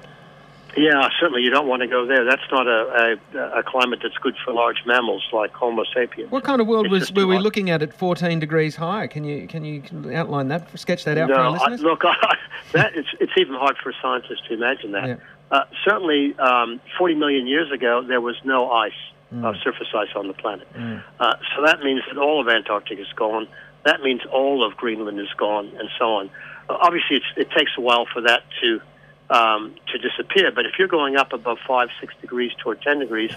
Yeah, 0.75 1.09
certainly 1.19 1.41
you 1.41 1.49
don't 1.49 1.67
want 1.67 1.81
to 1.81 1.87
go 1.87 2.05
there. 2.05 2.25
That's 2.25 2.41
not 2.51 2.67
a, 2.67 3.17
a, 3.33 3.59
a 3.59 3.63
climate 3.63 3.99
that's 4.03 4.17
good 4.17 4.35
for 4.43 4.53
large 4.53 4.83
mammals 4.85 5.23
like 5.31 5.51
Homo 5.53 5.83
sapiens. 5.93 6.31
What 6.31 6.43
kind 6.43 6.61
of 6.61 6.67
world 6.67 6.91
was, 6.91 7.11
were 7.11 7.25
we 7.25 7.39
looking 7.39 7.69
at 7.69 7.81
at 7.81 7.93
14 7.93 8.39
degrees 8.39 8.75
higher? 8.75 9.07
Can 9.07 9.23
you 9.23 9.47
can 9.47 9.63
you 9.63 9.81
outline 10.13 10.49
that, 10.49 10.77
sketch 10.77 11.05
that 11.05 11.17
out 11.17 11.29
no, 11.29 11.35
for 11.35 11.41
our 11.41 11.51
listeners? 11.51 11.81
I, 11.81 11.83
look, 11.83 12.01
I, 12.05 12.37
that 12.73 12.95
it's, 12.95 13.09
it's 13.19 13.31
even 13.37 13.55
hard 13.55 13.77
for 13.81 13.93
scientists 14.01 14.41
to 14.47 14.53
imagine 14.53 14.91
that. 14.91 15.07
Yeah. 15.07 15.15
Uh, 15.49 15.63
certainly, 15.85 16.37
um, 16.39 16.81
40 16.97 17.15
million 17.15 17.47
years 17.47 17.71
ago, 17.71 18.03
there 18.05 18.21
was 18.21 18.35
no 18.43 18.69
ice, 18.69 18.91
mm. 19.33 19.45
uh, 19.45 19.53
surface 19.63 19.87
ice 19.95 20.09
on 20.15 20.27
the 20.27 20.33
planet. 20.33 20.67
Mm. 20.73 21.03
Uh, 21.19 21.35
so 21.55 21.63
that 21.63 21.79
means 21.81 22.01
that 22.07 22.17
all 22.17 22.41
of 22.41 22.47
Antarctica 22.47 23.01
is 23.01 23.07
gone. 23.15 23.47
That 23.85 24.01
means 24.01 24.21
all 24.31 24.65
of 24.65 24.75
Greenland 24.75 25.19
is 25.19 25.31
gone, 25.37 25.71
and 25.79 25.89
so 25.97 26.15
on. 26.15 26.29
Uh, 26.69 26.77
obviously, 26.81 27.21
it 27.37 27.49
takes 27.51 27.71
a 27.77 27.81
while 27.81 28.05
for 28.11 28.21
that 28.21 28.43
to 28.61 28.81
um, 29.29 29.75
to 29.91 29.97
disappear. 29.97 30.51
But 30.51 30.65
if 30.65 30.73
you're 30.79 30.87
going 30.87 31.15
up 31.15 31.33
above 31.33 31.57
five, 31.67 31.89
six 31.99 32.13
degrees 32.21 32.51
toward 32.59 32.81
10 32.81 32.99
degrees, 32.99 33.31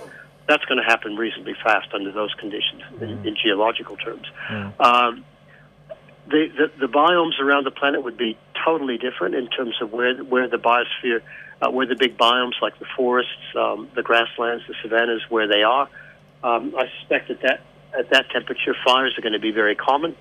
that's 0.47 0.65
going 0.65 0.79
to 0.79 0.85
happen 0.85 1.17
reasonably 1.17 1.55
fast 1.63 1.93
under 1.93 2.13
those 2.13 2.35
conditions 2.35 2.83
in, 3.01 3.09
mm. 3.09 3.27
in 3.27 3.37
geological 3.37 3.97
terms. 3.97 4.27
Mm. 4.49 4.81
Um, 4.81 5.25
the, 6.29 6.49
the, 6.57 6.87
the 6.87 6.93
biomes 6.93 7.41
around 7.41 7.65
the 7.65 7.71
planet 7.71 8.05
would 8.05 8.17
be 8.17 8.39
totally 8.65 8.99
different 8.99 9.35
in 9.35 9.49
terms 9.49 9.75
of 9.81 9.93
where 9.93 10.17
where 10.23 10.49
the 10.49 10.59
biosphere, 10.59 11.23
uh, 11.61 11.71
where 11.71 11.87
the 11.87 11.97
big 11.97 12.17
biomes 12.17 12.61
like 12.63 12.79
the 12.79 12.87
forests, 12.97 13.33
um, 13.57 13.89
the 13.95 14.03
grasslands, 14.03 14.65
the 14.69 14.75
savannas, 14.83 15.23
where 15.29 15.49
they 15.49 15.63
are. 15.63 15.89
Um, 16.43 16.75
I 16.77 16.89
suspect 16.99 17.29
that, 17.29 17.43
that 17.43 17.61
at 17.99 18.11
that 18.11 18.31
temperature, 18.31 18.75
fires 18.85 19.19
are 19.19 19.23
going 19.23 19.33
to 19.33 19.41
be 19.41 19.51
very 19.51 19.75
common 19.75 20.15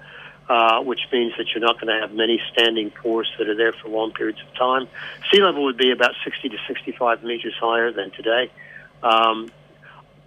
uh, 0.49 0.81
which 0.81 1.01
means 1.11 1.33
that 1.37 1.47
you're 1.53 1.63
not 1.63 1.79
going 1.79 1.93
to 1.93 2.01
have 2.01 2.11
many 2.13 2.41
standing 2.51 2.91
forests 3.01 3.33
that 3.37 3.47
are 3.47 3.55
there 3.55 3.71
for 3.71 3.87
long 3.87 4.11
periods 4.11 4.39
of 4.41 4.53
time. 4.55 4.87
Sea 5.31 5.43
level 5.43 5.63
would 5.63 5.77
be 5.77 5.91
about 5.91 6.15
60 6.23 6.49
to 6.49 6.57
65 6.67 7.23
meters 7.23 7.53
higher 7.59 7.91
than 7.91 8.09
today. 8.11 8.51
Um, 9.03 9.51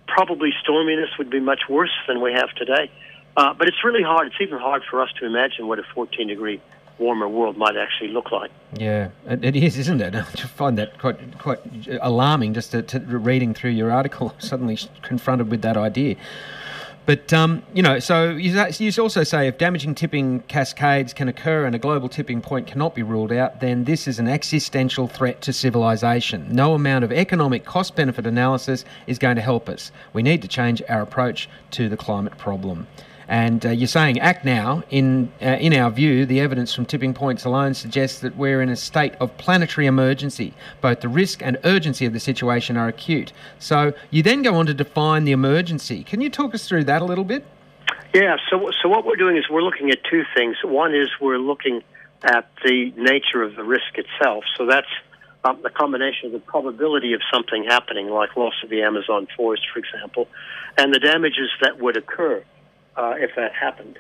probably 0.07 0.53
storminess 0.65 1.19
would 1.19 1.29
be 1.29 1.41
much 1.41 1.63
worse 1.69 1.93
than 2.07 2.21
we 2.21 2.33
have 2.33 2.51
today. 2.55 2.91
Uh, 3.37 3.53
but 3.55 3.67
it's 3.67 3.83
really 3.83 4.03
hard. 4.03 4.29
It's 4.29 4.41
even 4.41 4.59
hard 4.59 4.83
for 4.89 5.03
us 5.03 5.11
to 5.19 5.27
imagine 5.27 5.67
what 5.67 5.79
a 5.79 5.85
14 5.95 6.29
degree 6.29 6.61
warmer 6.99 7.27
world 7.27 7.57
might 7.57 7.77
actually 7.77 8.11
look 8.11 8.31
like. 8.31 8.51
Yeah, 8.75 9.09
it 9.27 9.57
is, 9.57 9.77
isn't 9.79 10.01
it? 10.01 10.15
I 10.15 10.23
find 10.23 10.79
that 10.79 10.99
quite 10.99 11.39
quite 11.39 11.59
alarming 12.01 12.55
just 12.55 12.71
to, 12.73 12.83
to 12.83 13.01
reading 13.01 13.55
through 13.55 13.71
your 13.71 13.91
article, 13.91 14.35
suddenly 14.39 14.79
confronted 15.03 15.51
with 15.51 15.63
that 15.63 15.77
idea. 15.77 16.17
But 17.05 17.33
um, 17.33 17.63
you 17.75 17.83
know, 17.83 17.99
so 17.99 18.31
you, 18.31 18.93
also 19.03 19.25
say 19.25 19.49
if 19.49 19.59
damaging 19.59 19.95
tipping 19.95 20.41
cascades 20.43 21.13
can 21.13 21.29
occur 21.29 21.65
and 21.65 21.75
a 21.75 21.79
global 21.79 22.09
tipping 22.09 22.41
point 22.41 22.69
cannot 22.69 22.95
be 22.95 23.03
ruled 23.03 23.33
out, 23.33 23.61
then 23.61 23.85
this 23.85 24.07
is 24.07 24.21
an 24.21 24.29
existential 24.29 25.09
threat 25.09 25.41
to 25.43 25.53
civilization. 25.53 26.47
No 26.51 26.75
amount 26.75 27.05
of 27.05 27.11
economic 27.11 27.65
cost-benefit 27.65 28.25
analysis 28.25 28.85
is 29.09 29.19
going 29.19 29.37
to 29.37 29.43
help 29.43 29.69
us. 29.69 29.91
We 30.13 30.23
need 30.23 30.43
to 30.43 30.49
change 30.49 30.81
our 30.89 31.03
approach 31.03 31.49
to 31.73 31.89
the 31.89 31.97
climate 31.97 32.39
problem. 32.39 32.87
And 33.33 33.65
uh, 33.65 33.71
you're 33.71 33.89
saying 33.89 34.21
act 34.21 34.45
now. 34.45 34.83
In 34.91 35.33
uh, 35.41 35.57
in 35.59 35.73
our 35.73 35.91
view, 35.91 36.27
the 36.27 36.39
evidence 36.39 36.75
from 36.75 36.85
tipping 36.85 37.15
points 37.15 37.47
alone 37.47 37.73
suggests 37.73 38.21
that 38.21 38.37
we're 38.37 38.61
in 38.61 38.69
a 38.69 38.77
state 38.77 39.15
of 39.21 39.35
planetary 39.39 39.87
emergency. 39.87 40.53
Both 40.83 41.01
the 41.01 41.09
risk 41.09 41.41
and 41.43 41.57
urgency 41.65 42.05
of 42.05 42.13
the 42.13 42.21
situation 42.21 42.77
are 42.77 42.89
acute. 42.89 43.33
So 43.59 43.95
you 44.11 44.23
then 44.23 44.43
go 44.43 44.57
on 44.57 44.67
to 44.67 44.75
define 44.75 45.25
the 45.25 45.33
emergency. 45.33 46.05
Can 46.05 46.21
you 46.21 46.29
talk 46.29 46.55
us 46.55 46.69
through 46.69 46.85
that 46.85 47.01
a 47.01 47.07
little 47.07 47.25
bit? 47.25 47.47
Yeah. 48.13 48.37
So 48.51 48.71
so 48.83 48.91
what 48.91 49.07
we're 49.07 49.17
doing 49.17 49.39
is 49.39 49.45
we're 49.49 49.63
looking 49.63 49.91
at 49.91 50.05
two 50.05 50.25
things. 50.37 50.57
One 50.63 50.95
is 50.95 51.09
we're 51.19 51.39
looking 51.39 51.83
at 52.23 52.51
the 52.63 52.93
nature 52.99 53.43
of 53.43 53.57
the 53.57 53.65
risk 53.65 53.97
itself. 53.97 54.45
So 54.59 54.67
that's 54.67 54.93
um, 55.43 55.59
the 55.63 55.71
combination 55.71 56.27
of 56.27 56.33
the 56.33 56.39
probability 56.41 57.15
of 57.15 57.23
something 57.33 57.65
happening, 57.65 58.11
like 58.11 58.37
loss 58.37 58.57
of 58.63 58.69
the 58.69 58.83
Amazon 58.83 59.27
forest, 59.35 59.63
for 59.73 59.79
example, 59.79 60.29
and 60.77 60.93
the 60.93 60.99
damages 60.99 61.49
that 61.63 61.81
would 61.81 61.97
occur 61.97 62.45
uh, 62.97 63.15
if 63.19 63.35
that 63.37 63.53
happened. 63.53 63.99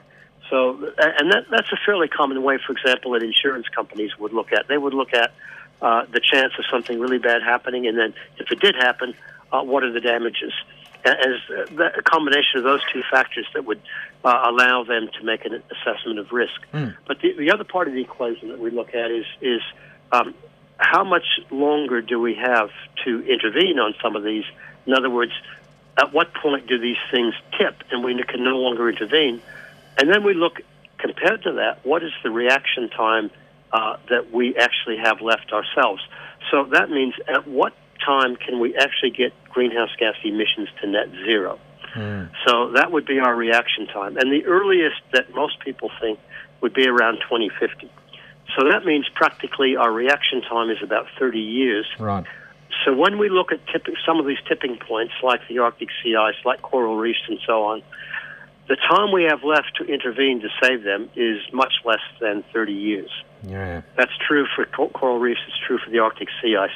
So, 0.51 0.93
and 0.99 1.33
that, 1.33 1.45
that's 1.51 1.73
a 1.73 1.79
fairly 1.87 2.09
common 2.09 2.43
way, 2.43 2.59
for 2.65 2.73
example, 2.73 3.13
that 3.13 3.23
insurance 3.23 3.67
companies 3.69 4.19
would 4.19 4.33
look 4.33 4.53
at. 4.53 4.69
They 4.69 4.77
would 4.77 4.93
look 4.93 5.15
at 5.15 5.33
uh, 5.81 6.05
the 6.13 6.21
chance 6.21 6.53
of 6.59 6.65
something 6.71 7.01
really 7.01 7.19
bad 7.19 7.43
happening, 7.43 7.87
and 7.87 7.97
then 7.97 8.15
if 8.37 8.51
it 8.51 8.61
did 8.61 8.75
happen, 8.75 9.15
uh, 9.51 9.63
what 9.63 9.83
are 9.83 9.93
the 9.93 10.01
damages? 10.01 10.53
As 11.05 11.41
a 11.51 12.03
combination 12.03 12.59
of 12.59 12.65
those 12.65 12.81
two 12.93 13.03
factors 13.11 13.47
that 13.55 13.65
would 13.65 13.81
uh, 14.25 14.43
allow 14.47 14.85
them 14.85 15.09
to 15.19 15.25
make 15.25 15.45
an 15.45 15.61
assessment 15.71 16.21
of 16.21 16.31
risk. 16.31 16.61
Mm. 16.73 16.95
But 17.09 17.21
the, 17.21 17.33
the 17.33 17.51
other 17.51 17.65
part 17.65 17.89
of 17.89 17.95
the 17.95 18.01
equation 18.01 18.51
that 18.51 18.61
we 18.61 18.71
look 18.71 18.95
at 18.95 19.11
is 19.11 19.27
is 19.41 19.61
um, 20.13 20.33
how 20.77 21.03
much 21.03 21.41
longer 21.51 22.03
do 22.03 22.21
we 22.21 22.35
have 22.35 22.71
to 23.05 23.21
intervene 23.27 23.81
on 23.81 23.95
some 24.01 24.15
of 24.15 24.23
these? 24.23 24.45
In 24.87 24.95
other 24.95 25.11
words, 25.11 25.33
at 25.99 26.13
what 26.13 26.33
point 26.35 26.67
do 26.67 26.79
these 26.79 26.97
things 27.11 27.35
tip 27.59 27.83
and 27.91 28.03
we 28.03 28.15
can 28.25 28.45
no 28.45 28.59
longer 28.59 28.89
intervene? 28.89 29.41
And 29.99 30.11
then 30.11 30.25
we 30.25 30.35
look, 30.35 30.61
compared 30.99 31.43
to 31.43 31.53
that, 31.53 31.85
what 31.85 32.03
is 32.03 32.13
the 32.23 32.31
reaction 32.31 32.89
time 32.89 33.31
uh, 33.73 33.97
that 34.09 34.33
we 34.33 34.57
actually 34.57 34.99
have 34.99 35.21
left 35.21 35.53
ourselves? 35.53 36.03
So 36.51 36.65
that 36.73 36.91
means 36.91 37.15
at 37.29 37.47
what 37.47 37.75
time 38.05 38.37
can 38.37 38.59
we 38.59 38.77
actually 38.77 39.11
get 39.11 39.33
greenhouse 39.51 39.91
gas 39.99 40.15
emissions 40.25 40.69
to 40.81 40.87
net 40.89 41.09
zero? 41.25 41.59
Mm. 41.95 42.31
So 42.47 42.73
that 42.73 42.91
would 42.91 43.07
be 43.07 43.19
our 43.19 43.35
reaction 43.35 43.87
time. 43.87 44.17
And 44.17 44.33
the 44.33 44.47
earliest 44.47 45.01
that 45.13 45.35
most 45.35 45.61
people 45.61 45.91
think 46.01 46.19
would 46.63 46.73
be 46.73 46.89
around 46.89 47.19
2050. 47.29 47.91
So 48.57 48.69
that 48.69 48.85
means 48.85 49.07
practically 49.15 49.77
our 49.77 49.93
reaction 49.93 50.43
time 50.43 50.71
is 50.71 50.79
about 50.83 51.07
30 51.19 51.39
years. 51.39 51.87
Right. 51.99 52.25
So 52.85 52.95
when 52.95 53.18
we 53.18 53.29
look 53.29 53.53
at 53.53 53.61
tipping, 53.73 53.95
some 54.07 54.18
of 54.18 54.27
these 54.27 54.38
tipping 54.49 54.79
points, 54.79 55.14
like 55.23 55.40
the 55.49 55.59
Arctic 55.59 55.88
sea 56.03 56.16
ice, 56.16 56.35
like 56.45 56.62
coral 56.62 56.97
reefs, 56.97 57.23
and 57.29 57.38
so 57.47 57.64
on, 57.64 57.83
the 58.68 58.77
time 58.77 59.12
we 59.12 59.25
have 59.25 59.42
left 59.45 59.77
to 59.79 59.85
intervene 59.85 60.40
to 60.40 60.49
save 60.62 60.83
them 60.83 61.11
is 61.16 61.40
much 61.53 61.75
less 61.85 62.01
than 62.21 62.45
30 62.53 62.73
years. 62.73 63.11
Yeah. 63.42 63.83
That's 63.97 64.12
true 64.27 64.47
for 64.55 64.64
coral 64.66 65.18
reefs. 65.18 65.40
It's 65.49 65.59
true 65.66 65.79
for 65.85 65.90
the 65.90 65.99
Arctic 65.99 66.29
sea 66.40 66.57
ice. 66.57 66.71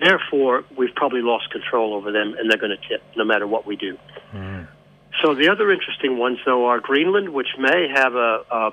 Therefore, 0.00 0.64
we've 0.76 0.94
probably 0.94 1.22
lost 1.22 1.50
control 1.50 1.94
over 1.94 2.12
them, 2.12 2.34
and 2.38 2.50
they're 2.50 2.58
going 2.58 2.76
to 2.76 2.88
tip 2.88 3.02
no 3.16 3.24
matter 3.24 3.46
what 3.46 3.66
we 3.66 3.76
do. 3.76 3.98
Mm. 4.32 4.68
So 5.22 5.34
the 5.34 5.48
other 5.48 5.72
interesting 5.72 6.18
ones, 6.18 6.38
though, 6.44 6.66
are 6.66 6.80
Greenland, 6.80 7.30
which 7.30 7.48
may 7.58 7.88
have 7.94 8.14
a, 8.14 8.44
a 8.50 8.70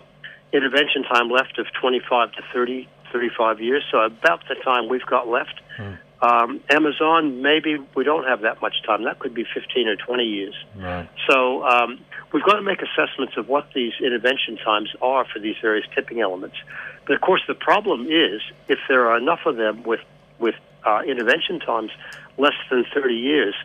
intervention 0.51 1.03
time 1.03 1.29
left 1.29 1.57
of 1.57 1.65
25 1.81 2.33
to 2.33 2.41
30, 2.53 2.87
35 3.11 3.61
years, 3.61 3.83
so 3.91 3.99
about 3.99 4.41
the 4.47 4.55
time 4.63 4.89
we've 4.89 5.05
got 5.05 5.27
left. 5.27 5.59
Hmm. 5.77 5.93
Um, 6.23 6.61
Amazon, 6.69 7.41
maybe 7.41 7.77
we 7.95 8.05
don't 8.05 8.23
have 8.25 8.41
that 8.41 8.61
much 8.61 8.75
time. 8.85 9.03
That 9.03 9.19
could 9.19 9.33
be 9.33 9.43
15 9.53 9.89
or 9.89 9.97
20 9.97 10.23
years. 10.23 10.55
Right. 10.77 11.09
So 11.29 11.63
um, 11.67 11.99
we've 12.31 12.45
got 12.45 12.53
to 12.53 12.61
make 12.61 12.79
assessments 12.81 13.35
of 13.35 13.49
what 13.49 13.67
these 13.75 13.91
intervention 13.99 14.55
times 14.55 14.89
are 15.01 15.25
for 15.25 15.39
these 15.39 15.55
various 15.61 15.85
tipping 15.93 16.21
elements. 16.21 16.55
But 17.05 17.15
of 17.15 17.21
course, 17.21 17.41
the 17.45 17.55
problem 17.55 18.07
is 18.07 18.41
if 18.69 18.79
there 18.87 19.09
are 19.09 19.17
enough 19.17 19.41
of 19.45 19.57
them 19.57 19.83
with 19.83 19.99
with 20.39 20.55
uh, 20.85 21.01
intervention 21.05 21.59
times 21.59 21.91
less 22.37 22.53
than 22.69 22.85
30 22.93 23.13
years, 23.13 23.55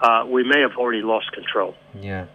uh, 0.00 0.26
we 0.28 0.44
may 0.44 0.60
have 0.60 0.76
already 0.76 1.02
lost 1.02 1.32
control. 1.32 1.74
Yeah. 1.98 2.26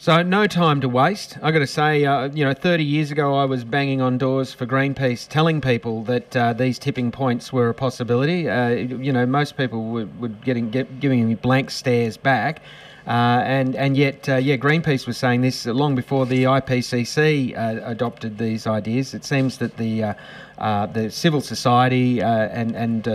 So 0.00 0.22
no 0.22 0.46
time 0.46 0.80
to 0.82 0.88
waste. 0.88 1.38
I 1.42 1.50
got 1.50 1.58
to 1.58 1.66
say, 1.66 2.04
uh, 2.04 2.28
you 2.28 2.44
know, 2.44 2.54
30 2.54 2.84
years 2.84 3.10
ago, 3.10 3.34
I 3.34 3.44
was 3.46 3.64
banging 3.64 4.00
on 4.00 4.16
doors 4.16 4.52
for 4.52 4.64
Greenpeace, 4.64 5.26
telling 5.26 5.60
people 5.60 6.04
that 6.04 6.36
uh, 6.36 6.52
these 6.52 6.78
tipping 6.78 7.10
points 7.10 7.52
were 7.52 7.68
a 7.68 7.74
possibility. 7.74 8.48
Uh, 8.48 8.68
you 8.68 9.12
know, 9.12 9.26
most 9.26 9.56
people 9.56 9.90
would 9.90 10.44
getting 10.44 10.70
get, 10.70 11.00
giving 11.00 11.26
me 11.26 11.34
blank 11.34 11.72
stares 11.72 12.16
back. 12.16 12.62
Uh, 13.08 13.42
and 13.46 13.74
and 13.74 13.96
yet, 13.96 14.28
uh, 14.28 14.36
yeah, 14.36 14.54
Greenpeace 14.54 15.06
was 15.06 15.16
saying 15.16 15.40
this 15.40 15.64
long 15.64 15.94
before 15.94 16.26
the 16.26 16.44
IPCC 16.44 17.56
uh, 17.56 17.80
adopted 17.84 18.36
these 18.36 18.66
ideas. 18.66 19.14
It 19.14 19.24
seems 19.24 19.56
that 19.58 19.78
the 19.78 20.04
uh, 20.04 20.14
uh, 20.58 20.84
the 20.84 21.10
civil 21.10 21.40
society 21.40 22.20
uh, 22.22 22.28
and 22.28 22.76
and 22.76 23.08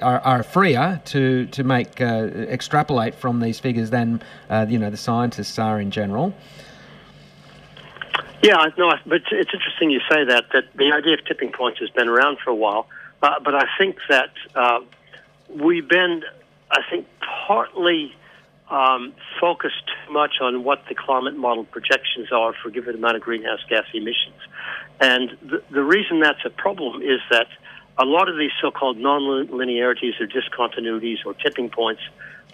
are, 0.00 0.20
are, 0.20 0.42
freer 0.42 1.02
to 1.04 1.44
to 1.44 1.62
make 1.62 2.00
extrapolate 2.00 3.14
from 3.14 3.40
these 3.40 3.60
figures 3.60 3.90
than 3.90 4.22
you 4.66 4.78
know 4.78 4.88
the 4.88 4.96
scientists 4.96 5.58
are 5.58 5.78
in 5.78 5.90
general. 5.90 6.32
Yeah, 8.42 8.68
no, 8.78 8.94
but 9.04 9.20
it's 9.30 9.52
interesting 9.52 9.90
you 9.90 10.00
say 10.10 10.24
that. 10.24 10.46
That 10.54 10.72
the 10.74 10.90
idea 10.90 11.12
of 11.12 11.24
tipping 11.26 11.52
points 11.52 11.80
has 11.80 11.90
been 11.90 12.08
around 12.08 12.38
for 12.38 12.48
a 12.48 12.54
while, 12.54 12.88
but 13.20 13.54
I 13.54 13.66
think 13.76 13.98
that 14.08 14.30
we've 15.50 15.86
been, 15.86 16.24
I 16.70 16.80
think, 16.88 17.06
partly 17.46 18.14
um, 18.70 19.14
focus 19.40 19.72
too 19.86 20.12
much 20.12 20.40
on 20.40 20.64
what 20.64 20.84
the 20.88 20.94
climate 20.94 21.36
model 21.36 21.64
projections 21.64 22.30
are 22.32 22.52
for 22.52 22.68
a 22.68 22.70
given 22.70 22.94
amount 22.94 23.16
of 23.16 23.22
greenhouse 23.22 23.60
gas 23.68 23.84
emissions. 23.94 24.36
And 25.00 25.36
the, 25.42 25.62
the 25.70 25.82
reason 25.82 26.20
that's 26.20 26.44
a 26.44 26.50
problem 26.50 27.02
is 27.02 27.20
that 27.30 27.48
a 27.96 28.04
lot 28.04 28.28
of 28.28 28.36
these 28.36 28.52
so-called 28.60 28.98
non-linearities 28.98 30.14
or 30.20 30.26
discontinuities 30.26 31.24
or 31.24 31.34
tipping 31.34 31.68
points, 31.68 32.02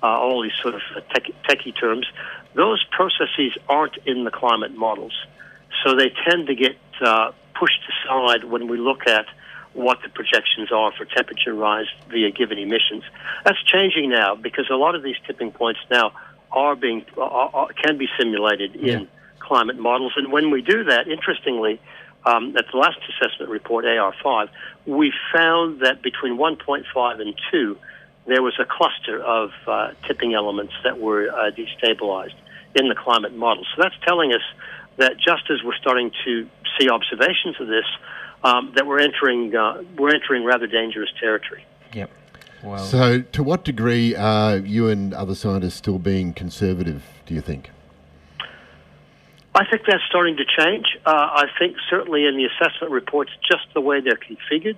uh, 0.03 0.07
all 0.07 0.43
these 0.43 0.57
sort 0.63 0.75
of 0.75 0.83
tech, 1.13 1.25
techie 1.49 1.79
terms, 1.79 2.07
those 2.55 2.85
processes 2.91 3.53
aren't 3.69 3.97
in 4.07 4.25
the 4.25 4.31
climate 4.31 4.75
models. 4.77 5.13
So 5.85 5.95
they 5.95 6.13
tend 6.29 6.47
to 6.47 6.55
get 6.55 6.77
uh, 7.01 7.33
pushed 7.59 7.81
aside 7.89 8.45
when 8.45 8.69
we 8.69 8.79
look 8.79 9.07
at 9.07 9.27
what 9.75 9.99
the 10.03 10.09
projections 10.09 10.73
are 10.73 10.93
for 10.93 11.05
temperature 11.05 11.53
rise 11.53 11.87
via 12.09 12.31
given 12.31 12.59
emissions. 12.59 13.03
That's 13.45 13.63
changing 13.65 14.11
now 14.11 14.35
because 14.35 14.67
a 14.71 14.77
lot 14.77 14.95
of 14.95 15.03
these 15.03 15.17
tipping 15.27 15.51
points 15.53 15.81
now 15.91 16.13
are 16.51 16.77
being 16.77 17.05
are, 17.19 17.51
are, 17.53 17.69
can 17.73 17.99
be 17.99 18.09
simulated 18.19 18.77
in 18.77 19.01
yeah. 19.01 19.07
climate 19.41 19.79
models, 19.79 20.13
and 20.17 20.33
when 20.33 20.51
we 20.51 20.63
do 20.63 20.85
that, 20.85 21.09
interestingly. 21.09 21.81
Um, 22.27 22.57
at 22.57 22.65
the 22.73 22.79
last 22.79 22.97
assessment 23.11 23.51
report, 23.51 23.85
AR5, 23.85 24.49
we 24.87 25.13
found 25.31 25.81
that 25.81 26.01
between 26.01 26.39
1.5 26.39 27.21
and 27.21 27.35
2, 27.53 27.77
there 28.27 28.43
was 28.43 28.55
a 28.59 28.65
cluster 28.65 29.23
of 29.23 29.51
uh, 29.67 29.91
tipping 30.07 30.33
elements 30.33 30.73
that 30.85 30.99
were 30.99 31.29
uh, 31.29 31.51
destabilized 31.51 32.33
in 32.75 32.89
the 32.89 32.95
climate 32.95 33.35
model. 33.35 33.65
So 33.77 33.83
that's 33.83 33.95
telling 34.07 34.33
us 34.33 34.41
that 34.97 35.19
just 35.19 35.51
as 35.51 35.63
we're 35.63 35.77
starting 35.77 36.13
to 36.25 36.49
see 36.79 36.89
observations 36.89 37.61
of 37.61 37.67
this, 37.67 37.85
um, 38.45 38.73
that 38.77 38.87
we're 38.87 39.01
entering 39.01 39.55
uh, 39.57 39.83
we're 39.99 40.15
entering 40.15 40.45
rather 40.45 40.67
dangerous 40.67 41.11
territory. 41.19 41.65
Yep. 41.93 42.11
Well, 42.63 42.85
so, 42.85 43.21
to 43.21 43.43
what 43.43 43.65
degree 43.65 44.15
are 44.15 44.57
you 44.57 44.89
and 44.89 45.13
other 45.13 45.35
scientists 45.35 45.75
still 45.75 45.99
being 45.99 46.33
conservative? 46.33 47.03
Do 47.27 47.35
you 47.35 47.41
think? 47.41 47.71
I 49.55 49.65
think 49.71 49.83
that's 49.87 50.03
starting 50.09 50.37
to 50.37 50.45
change. 50.45 50.87
Uh, 51.07 51.11
I 51.11 51.47
think 51.59 51.77
certainly 51.89 52.27
in 52.27 52.37
the 52.37 52.45
assessment 52.45 52.91
reports, 52.93 53.31
just 53.49 53.67
the 53.73 53.81
way 53.81 54.01
they're 54.01 54.17
configured, 54.17 54.77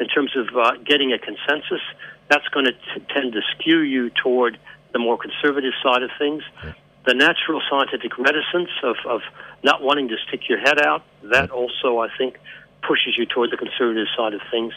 in 0.00 0.08
terms 0.08 0.34
of 0.36 0.48
uh, 0.56 0.76
getting 0.84 1.12
a 1.12 1.18
consensus, 1.18 1.82
that's 2.28 2.48
going 2.48 2.66
to 2.66 2.72
t- 2.72 3.04
tend 3.12 3.32
to 3.32 3.40
skew 3.52 3.80
you 3.80 4.10
toward 4.10 4.58
the 4.92 4.98
more 4.98 5.18
conservative 5.18 5.72
side 5.82 6.02
of 6.02 6.10
things. 6.18 6.42
Yeah. 6.64 6.72
The 7.04 7.14
natural 7.14 7.60
scientific 7.68 8.16
reticence 8.16 8.70
of, 8.82 8.96
of 9.06 9.20
not 9.62 9.82
wanting 9.82 10.08
to 10.08 10.16
stick 10.26 10.48
your 10.48 10.58
head 10.58 10.80
out, 10.80 11.02
that 11.24 11.50
yeah. 11.50 11.54
also, 11.54 11.98
I 11.98 12.08
think, 12.16 12.38
pushes 12.86 13.16
you 13.16 13.26
toward 13.26 13.50
the 13.50 13.56
conservative 13.56 14.06
side 14.16 14.34
of 14.34 14.40
things. 14.50 14.72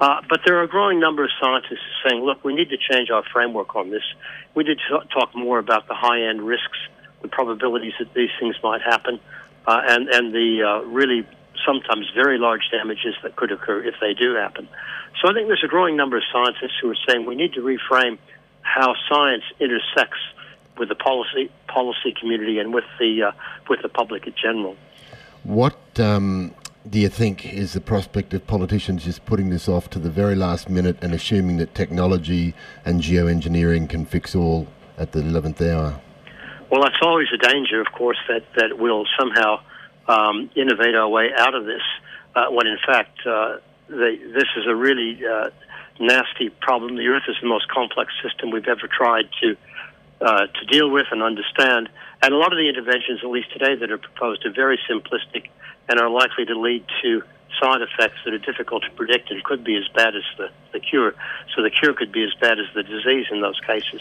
Uh, 0.00 0.20
but 0.28 0.40
there 0.44 0.58
are 0.58 0.62
a 0.62 0.68
growing 0.68 1.00
number 1.00 1.24
of 1.24 1.30
scientists 1.40 1.86
saying, 2.06 2.22
look, 2.22 2.44
we 2.44 2.54
need 2.54 2.68
to 2.68 2.76
change 2.76 3.10
our 3.10 3.22
framework 3.32 3.74
on 3.74 3.90
this. 3.90 4.02
We 4.54 4.64
need 4.64 4.78
to 4.88 4.98
talk 5.08 5.34
more 5.34 5.58
about 5.58 5.88
the 5.88 5.94
high 5.94 6.22
end 6.22 6.42
risks, 6.42 6.78
the 7.22 7.28
probabilities 7.28 7.94
that 7.98 8.12
these 8.14 8.30
things 8.38 8.56
might 8.62 8.82
happen, 8.82 9.18
uh, 9.66 9.80
and, 9.88 10.08
and 10.08 10.34
the 10.34 10.62
uh, 10.62 10.86
really 10.86 11.26
sometimes 11.64 12.06
very 12.14 12.38
large 12.38 12.68
damages 12.70 13.14
that 13.22 13.36
could 13.36 13.50
occur 13.50 13.82
if 13.82 13.94
they 14.00 14.12
do 14.12 14.34
happen. 14.34 14.68
So 15.20 15.30
I 15.30 15.32
think 15.32 15.48
there's 15.48 15.64
a 15.64 15.68
growing 15.68 15.96
number 15.96 16.16
of 16.16 16.22
scientists 16.30 16.78
who 16.80 16.90
are 16.90 16.96
saying 17.08 17.24
we 17.24 17.34
need 17.34 17.54
to 17.54 17.60
reframe 17.60 18.18
how 18.60 18.94
science 19.08 19.44
intersects 19.58 20.18
with 20.78 20.90
the 20.90 20.94
policy 20.94 21.50
policy 21.68 22.12
community 22.20 22.58
and 22.58 22.74
with 22.74 22.84
the 22.98 23.22
uh, 23.22 23.32
with 23.68 23.80
the 23.82 23.88
public 23.88 24.26
in 24.26 24.34
general. 24.40 24.76
What 25.44 25.78
um, 25.98 26.54
do 26.88 27.00
you 27.00 27.08
think 27.08 27.52
is 27.52 27.72
the 27.72 27.80
prospect 27.80 28.32
of 28.32 28.46
politicians 28.46 29.04
just 29.04 29.24
putting 29.26 29.50
this 29.50 29.68
off 29.68 29.90
to 29.90 29.98
the 29.98 30.10
very 30.10 30.34
last 30.34 30.68
minute 30.68 30.96
and 31.02 31.12
assuming 31.12 31.56
that 31.56 31.74
technology 31.74 32.54
and 32.84 33.02
geoengineering 33.02 33.88
can 33.88 34.04
fix 34.04 34.34
all 34.34 34.68
at 34.96 35.12
the 35.12 35.20
11th 35.20 35.60
hour? 35.62 36.00
Well, 36.70 36.82
that's 36.82 36.98
always 37.02 37.28
a 37.34 37.38
danger, 37.38 37.80
of 37.80 37.88
course, 37.92 38.18
that, 38.28 38.44
that 38.56 38.78
we'll 38.78 39.06
somehow 39.18 39.60
um, 40.08 40.50
innovate 40.54 40.94
our 40.94 41.08
way 41.08 41.30
out 41.36 41.54
of 41.54 41.64
this, 41.64 41.82
uh, 42.34 42.46
when 42.50 42.66
in 42.66 42.78
fact 42.86 43.18
uh, 43.26 43.58
the, 43.88 44.18
this 44.34 44.48
is 44.56 44.66
a 44.68 44.74
really 44.74 45.20
uh, 45.26 45.50
nasty 45.98 46.50
problem. 46.60 46.96
The 46.96 47.08
Earth 47.08 47.24
is 47.28 47.36
the 47.40 47.48
most 47.48 47.68
complex 47.68 48.12
system 48.22 48.50
we've 48.50 48.68
ever 48.68 48.88
tried 48.88 49.28
to 49.42 49.56
uh, 50.18 50.46
to 50.46 50.64
deal 50.70 50.88
with 50.90 51.06
and 51.10 51.22
understand. 51.22 51.90
And 52.22 52.32
a 52.32 52.38
lot 52.38 52.50
of 52.50 52.56
the 52.56 52.70
interventions, 52.70 53.20
at 53.22 53.28
least 53.28 53.52
today, 53.52 53.76
that 53.76 53.90
are 53.90 53.98
proposed 53.98 54.46
are 54.46 54.52
very 54.52 54.78
simplistic 54.88 55.50
and 55.88 56.00
are 56.00 56.10
likely 56.10 56.44
to 56.46 56.58
lead 56.58 56.84
to 57.02 57.22
side 57.60 57.80
effects 57.80 58.18
that 58.24 58.34
are 58.34 58.38
difficult 58.38 58.82
to 58.82 58.90
predict 58.90 59.30
and 59.30 59.42
could 59.44 59.64
be 59.64 59.76
as 59.76 59.88
bad 59.94 60.14
as 60.14 60.22
the, 60.36 60.50
the 60.72 60.80
cure. 60.80 61.14
So 61.54 61.62
the 61.62 61.70
cure 61.70 61.94
could 61.94 62.12
be 62.12 62.22
as 62.24 62.34
bad 62.40 62.58
as 62.58 62.66
the 62.74 62.82
disease 62.82 63.26
in 63.30 63.40
those 63.40 63.58
cases. 63.60 64.00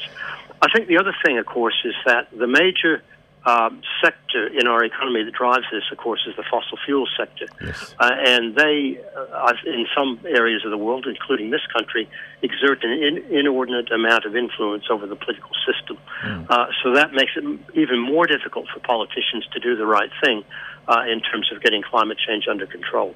I 0.62 0.68
think 0.74 0.88
the 0.88 0.98
other 0.98 1.16
thing, 1.24 1.38
of 1.38 1.46
course, 1.46 1.76
is 1.86 1.96
that 2.06 2.28
the 2.38 2.48
major 2.48 3.02
um, 3.46 3.82
sector 4.04 4.48
in 4.48 4.68
our 4.68 4.84
economy 4.84 5.24
that 5.24 5.34
drives 5.34 5.66
this, 5.72 5.84
of 5.92 5.98
course, 5.98 6.22
is 6.28 6.36
the 6.36 6.44
fossil 6.50 6.78
fuel 6.86 7.08
sector. 7.18 7.46
Yes. 7.62 7.96
Uh, 8.00 8.12
and 8.14 8.56
they, 8.56 9.00
uh, 9.16 9.54
in 9.66 9.86
some 9.96 10.20
areas 10.26 10.64
of 10.66 10.72
the 10.72 10.78
world, 10.78 11.06
including 11.08 11.52
this 11.52 11.62
country, 11.72 12.10
exert 12.42 12.84
an 12.84 12.92
in, 12.92 13.18
inordinate 13.32 13.92
amount 13.92 14.26
of 14.26 14.36
influence 14.36 14.86
over 14.90 15.06
the 15.06 15.16
political 15.16 15.52
system. 15.66 15.98
Mm. 16.24 16.50
Uh, 16.50 16.68
so 16.84 16.94
that 16.94 17.14
makes 17.14 17.34
it 17.36 17.44
even 17.76 18.00
more 18.00 18.26
difficult 18.26 18.68
for 18.74 18.80
politicians 18.80 19.46
to 19.54 19.60
do 19.60 19.76
the 19.76 19.86
right 19.86 20.10
thing 20.24 20.44
uh, 20.88 21.04
in 21.08 21.22
terms 21.22 21.52
of 21.54 21.62
getting 21.62 21.84
climate 21.84 22.18
change 22.18 22.48
under 22.50 22.66
control. 22.66 23.16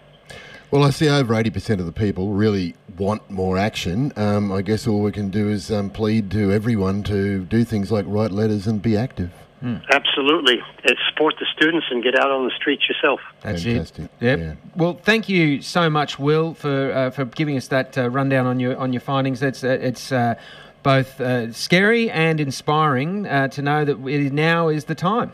Well, 0.71 0.83
I 0.83 0.91
see 0.91 1.09
over 1.09 1.33
80% 1.33 1.79
of 1.79 1.87
the 1.87 1.91
people 1.91 2.29
really 2.29 2.75
want 2.95 3.27
more 3.31 3.57
action. 3.57 4.13
Um, 4.15 4.51
I 4.51 4.61
guess 4.61 4.85
all 4.85 5.01
we 5.01 5.11
can 5.11 5.29
do 5.29 5.49
is 5.49 5.71
um, 5.71 5.89
plead 5.89 6.29
to 6.31 6.51
everyone 6.51 7.01
to 7.03 7.43
do 7.45 7.63
things 7.63 7.91
like 7.91 8.05
write 8.07 8.29
letters 8.29 8.67
and 8.67 8.79
be 8.79 8.95
active. 8.95 9.31
Mm. 9.63 9.81
Absolutely. 9.89 10.61
And 10.83 10.95
support 11.09 11.35
the 11.39 11.45
students 11.55 11.87
and 11.91 12.01
get 12.01 12.17
out 12.17 12.31
on 12.31 12.45
the 12.45 12.53
streets 12.55 12.87
yourself. 12.87 13.19
That's 13.41 13.63
Fantastic. 13.63 14.05
it. 14.05 14.11
Yep. 14.21 14.39
Yeah. 14.39 14.55
Well, 14.75 14.93
thank 14.93 15.27
you 15.27 15.61
so 15.61 15.89
much, 15.89 16.17
Will, 16.17 16.53
for 16.53 16.91
uh, 16.93 17.09
for 17.11 17.25
giving 17.25 17.57
us 17.57 17.67
that 17.67 17.97
uh, 17.97 18.09
rundown 18.09 18.45
on 18.45 18.59
your 18.59 18.77
on 18.77 18.93
your 18.93 19.01
findings. 19.01 19.41
It's 19.43 19.63
uh, 19.63 19.77
it's 19.81 20.11
uh, 20.11 20.35
both 20.81 21.19
uh, 21.19 21.51
scary 21.51 22.09
and 22.09 22.39
inspiring 22.39 23.27
uh, 23.27 23.49
to 23.49 23.61
know 23.61 23.83
that 23.83 23.99
it 24.07 24.31
now 24.31 24.69
is 24.69 24.85
the 24.85 24.95
time. 24.95 25.33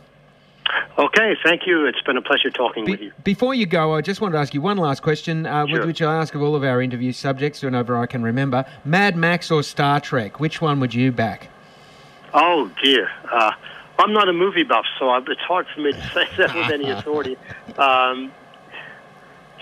Okay, 0.97 1.35
thank 1.43 1.67
you. 1.67 1.85
It's 1.85 2.01
been 2.01 2.17
a 2.17 2.21
pleasure 2.21 2.49
talking 2.49 2.85
Be- 2.85 2.91
with 2.91 3.01
you. 3.01 3.11
Before 3.23 3.53
you 3.53 3.65
go, 3.65 3.93
I 3.93 4.01
just 4.01 4.21
wanted 4.21 4.33
to 4.33 4.39
ask 4.39 4.53
you 4.53 4.61
one 4.61 4.77
last 4.77 5.03
question, 5.03 5.43
sure. 5.43 5.85
which 5.85 6.01
I 6.01 6.15
ask 6.15 6.33
of 6.33 6.41
all 6.41 6.55
of 6.55 6.63
our 6.63 6.81
interview 6.81 7.11
subjects 7.11 7.61
whenever 7.61 7.97
I 7.97 8.05
can 8.07 8.23
remember. 8.23 8.65
Mad 8.85 9.17
Max 9.17 9.51
or 9.51 9.61
Star 9.61 9.99
Trek? 9.99 10.39
Which 10.39 10.61
one 10.61 10.79
would 10.79 10.93
you 10.93 11.11
back? 11.11 11.49
Oh 12.33 12.71
dear. 12.81 13.11
I'm 13.97 14.13
not 14.13 14.27
a 14.27 14.33
movie 14.33 14.63
buff, 14.63 14.85
so 14.99 15.13
it's 15.15 15.41
hard 15.41 15.67
for 15.73 15.81
me 15.81 15.93
to 15.93 16.01
say 16.13 16.27
that 16.37 16.53
with 16.53 16.71
any 16.71 16.89
authority. 16.91 17.37
Um, 17.77 18.31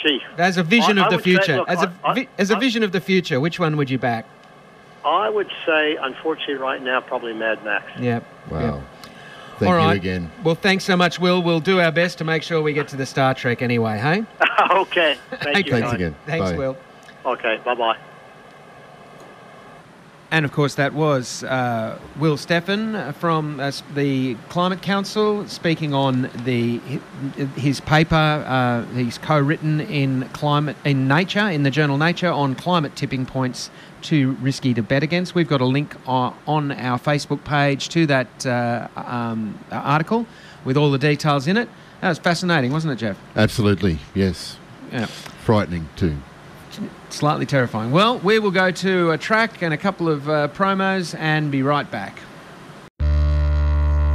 gee, 0.02 0.22
as 0.38 0.58
a 0.58 0.64
vision 0.64 0.98
I, 0.98 1.06
of 1.06 1.12
the 1.12 1.20
future, 1.20 1.44
say, 1.44 1.58
look, 1.58 1.70
as 1.70 1.84
a 1.84 1.94
I, 2.04 2.28
as 2.38 2.50
a 2.50 2.56
vision 2.58 2.84
of 2.84 2.92
the 2.92 3.02
future, 3.02 3.40
which 3.40 3.60
one 3.60 3.78
would 3.78 3.90
you 3.90 3.98
back? 3.98 4.26
I 5.06 5.30
would 5.30 5.52
say, 5.66 5.98
unfortunately, 5.98 6.56
right 6.56 6.82
now, 6.82 7.02
probably 7.02 7.34
Mad 7.34 7.64
Max. 7.64 7.86
Yeah. 8.00 8.22
Wow. 8.50 8.60
Yep. 8.60 8.84
Thank 9.60 9.70
All 9.70 9.76
right. 9.76 9.94
you 9.94 10.00
again. 10.00 10.32
Well, 10.44 10.56
thanks 10.56 10.84
so 10.84 10.98
much, 10.98 11.20
Will. 11.20 11.44
We'll 11.44 11.60
do 11.60 11.80
our 11.80 11.92
best 11.92 12.18
to 12.20 12.24
make 12.24 12.42
sure 12.44 12.62
we 12.62 12.74
get 12.74 12.88
to 12.90 12.96
the 12.96 13.06
Star 13.06 13.34
Trek 13.34 13.62
anyway, 13.62 14.00
hey? 14.00 14.26
okay. 14.72 15.18
Thank 15.42 15.68
you. 15.68 15.72
Thanks 15.72 15.94
again. 15.94 16.16
Thanks, 16.26 16.52
Bye. 16.52 16.58
Will. 16.58 16.78
Okay. 17.26 17.60
Bye 17.64 17.76
bye. 17.76 17.98
And 20.34 20.46
of 20.46 20.52
course, 20.52 20.74
that 20.76 20.96
was 20.96 21.44
uh, 21.44 22.00
Will 22.18 22.38
Steffen 22.38 23.14
from 23.14 23.60
uh, 23.60 23.72
the 23.94 24.34
Climate 24.50 24.82
Council 24.82 25.48
speaking 25.48 25.94
on 25.94 26.28
the 26.44 26.80
his 27.56 27.80
paper 27.80 28.16
uh, 28.16 28.84
he's 28.96 29.20
co-written 29.20 29.80
in 29.82 30.28
climate 30.30 30.76
in 30.86 31.08
Nature 31.08 31.48
in 31.48 31.62
the 31.62 31.70
journal 31.70 32.00
Nature 32.00 32.32
on 32.32 32.56
climate 32.56 32.96
tipping 32.96 33.28
points 33.28 33.70
too 34.02 34.32
risky 34.42 34.74
to 34.74 34.82
bet 34.82 35.04
against. 35.04 35.36
We've 35.36 35.48
got 35.48 35.62
a 35.62 35.66
link 35.66 35.96
on, 36.08 36.36
on 36.48 36.72
our 36.72 36.98
Facebook 36.98 37.44
page 37.44 37.90
to 37.90 38.08
that 38.08 38.44
uh, 38.44 38.88
um, 38.96 39.60
article 39.72 40.26
with 40.66 40.78
all 40.78 40.90
the 40.90 40.98
details 40.98 41.46
in 41.46 41.58
it. 41.58 41.70
That 42.02 42.10
was 42.10 42.18
fascinating, 42.18 42.72
wasn't 42.72 42.94
it, 42.94 42.96
Jeff? 42.96 43.20
Absolutely, 43.36 44.00
yes. 44.16 44.58
Yeah. 44.92 45.06
Frightening 45.06 45.90
too 45.96 46.18
slightly 47.10 47.46
terrifying. 47.46 47.92
Well, 47.92 48.20
we 48.20 48.40
will 48.40 48.52
go 48.52 48.72
to 48.72 49.12
a 49.12 49.18
track 49.18 49.62
and 49.62 49.74
a 49.74 49.78
couple 49.78 50.10
of 50.10 50.30
uh, 50.30 50.48
promos 50.50 51.18
and 51.18 51.52
be 51.52 51.64
right 51.64 51.90
back. 51.90 52.18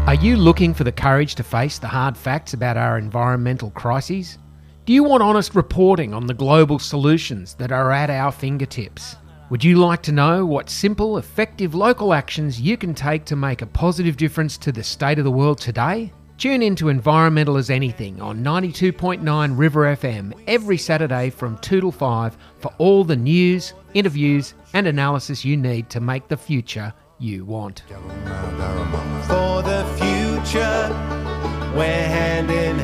Are 0.07 0.15
you 0.15 0.37
looking 0.37 0.73
for 0.73 0.85
the 0.85 0.93
courage 0.93 1.35
to 1.35 1.43
face 1.43 1.79
the 1.79 1.87
hard 1.87 2.17
facts 2.17 2.55
about 2.55 2.77
our 2.77 2.97
environmental 2.97 3.71
crises? 3.71 4.39
Do 4.87 4.95
you 4.95 5.05
want 5.05 5.23
honest 5.23 5.55
reporting 5.55 6.15
on 6.15 6.27
the 6.27 6.33
global 6.33 6.79
solutions 6.79 7.53
that 7.57 7.71
are 7.71 7.93
at 7.93 8.09
our 8.09 8.33
fingertips? 8.33 9.17
Would 9.51 9.63
you 9.63 9.77
like 9.77 10.03
to 10.05 10.13
know 10.13 10.47
what 10.47 10.71
simple, 10.71 11.19
effective 11.19 11.75
local 11.75 12.15
actions 12.15 12.59
you 12.59 12.79
can 12.79 12.95
take 12.95 13.27
to 13.27 13.37
make 13.37 13.61
a 13.61 13.67
positive 13.67 14.17
difference 14.17 14.57
to 14.59 14.73
the 14.73 14.83
state 14.83 15.19
of 15.19 15.25
the 15.25 15.31
world 15.31 15.59
today? 15.59 16.13
Tune 16.39 16.63
in 16.63 16.77
to 16.77 16.89
Environmental 16.89 17.57
as 17.57 17.69
Anything 17.69 18.23
on 18.23 18.45
92.9 18.45 19.59
River 19.59 19.97
FM 19.97 20.33
every 20.47 20.79
Saturday 20.79 21.31
from 21.31 21.59
2 21.59 21.81
to 21.81 21.91
5 21.91 22.39
for 22.61 22.73
all 22.79 23.03
the 23.03 23.17
news, 23.17 23.75
interviews, 23.93 24.55
and 24.73 24.87
analysis 24.87 25.45
you 25.45 25.57
need 25.57 25.91
to 25.91 25.99
make 25.99 26.29
the 26.29 26.37
future 26.37 26.95
you 27.19 27.45
want. 27.45 27.83
For 29.27 29.63
the 29.63 29.85
future, 29.99 30.89
we're 31.77 32.07
handing 32.07 32.79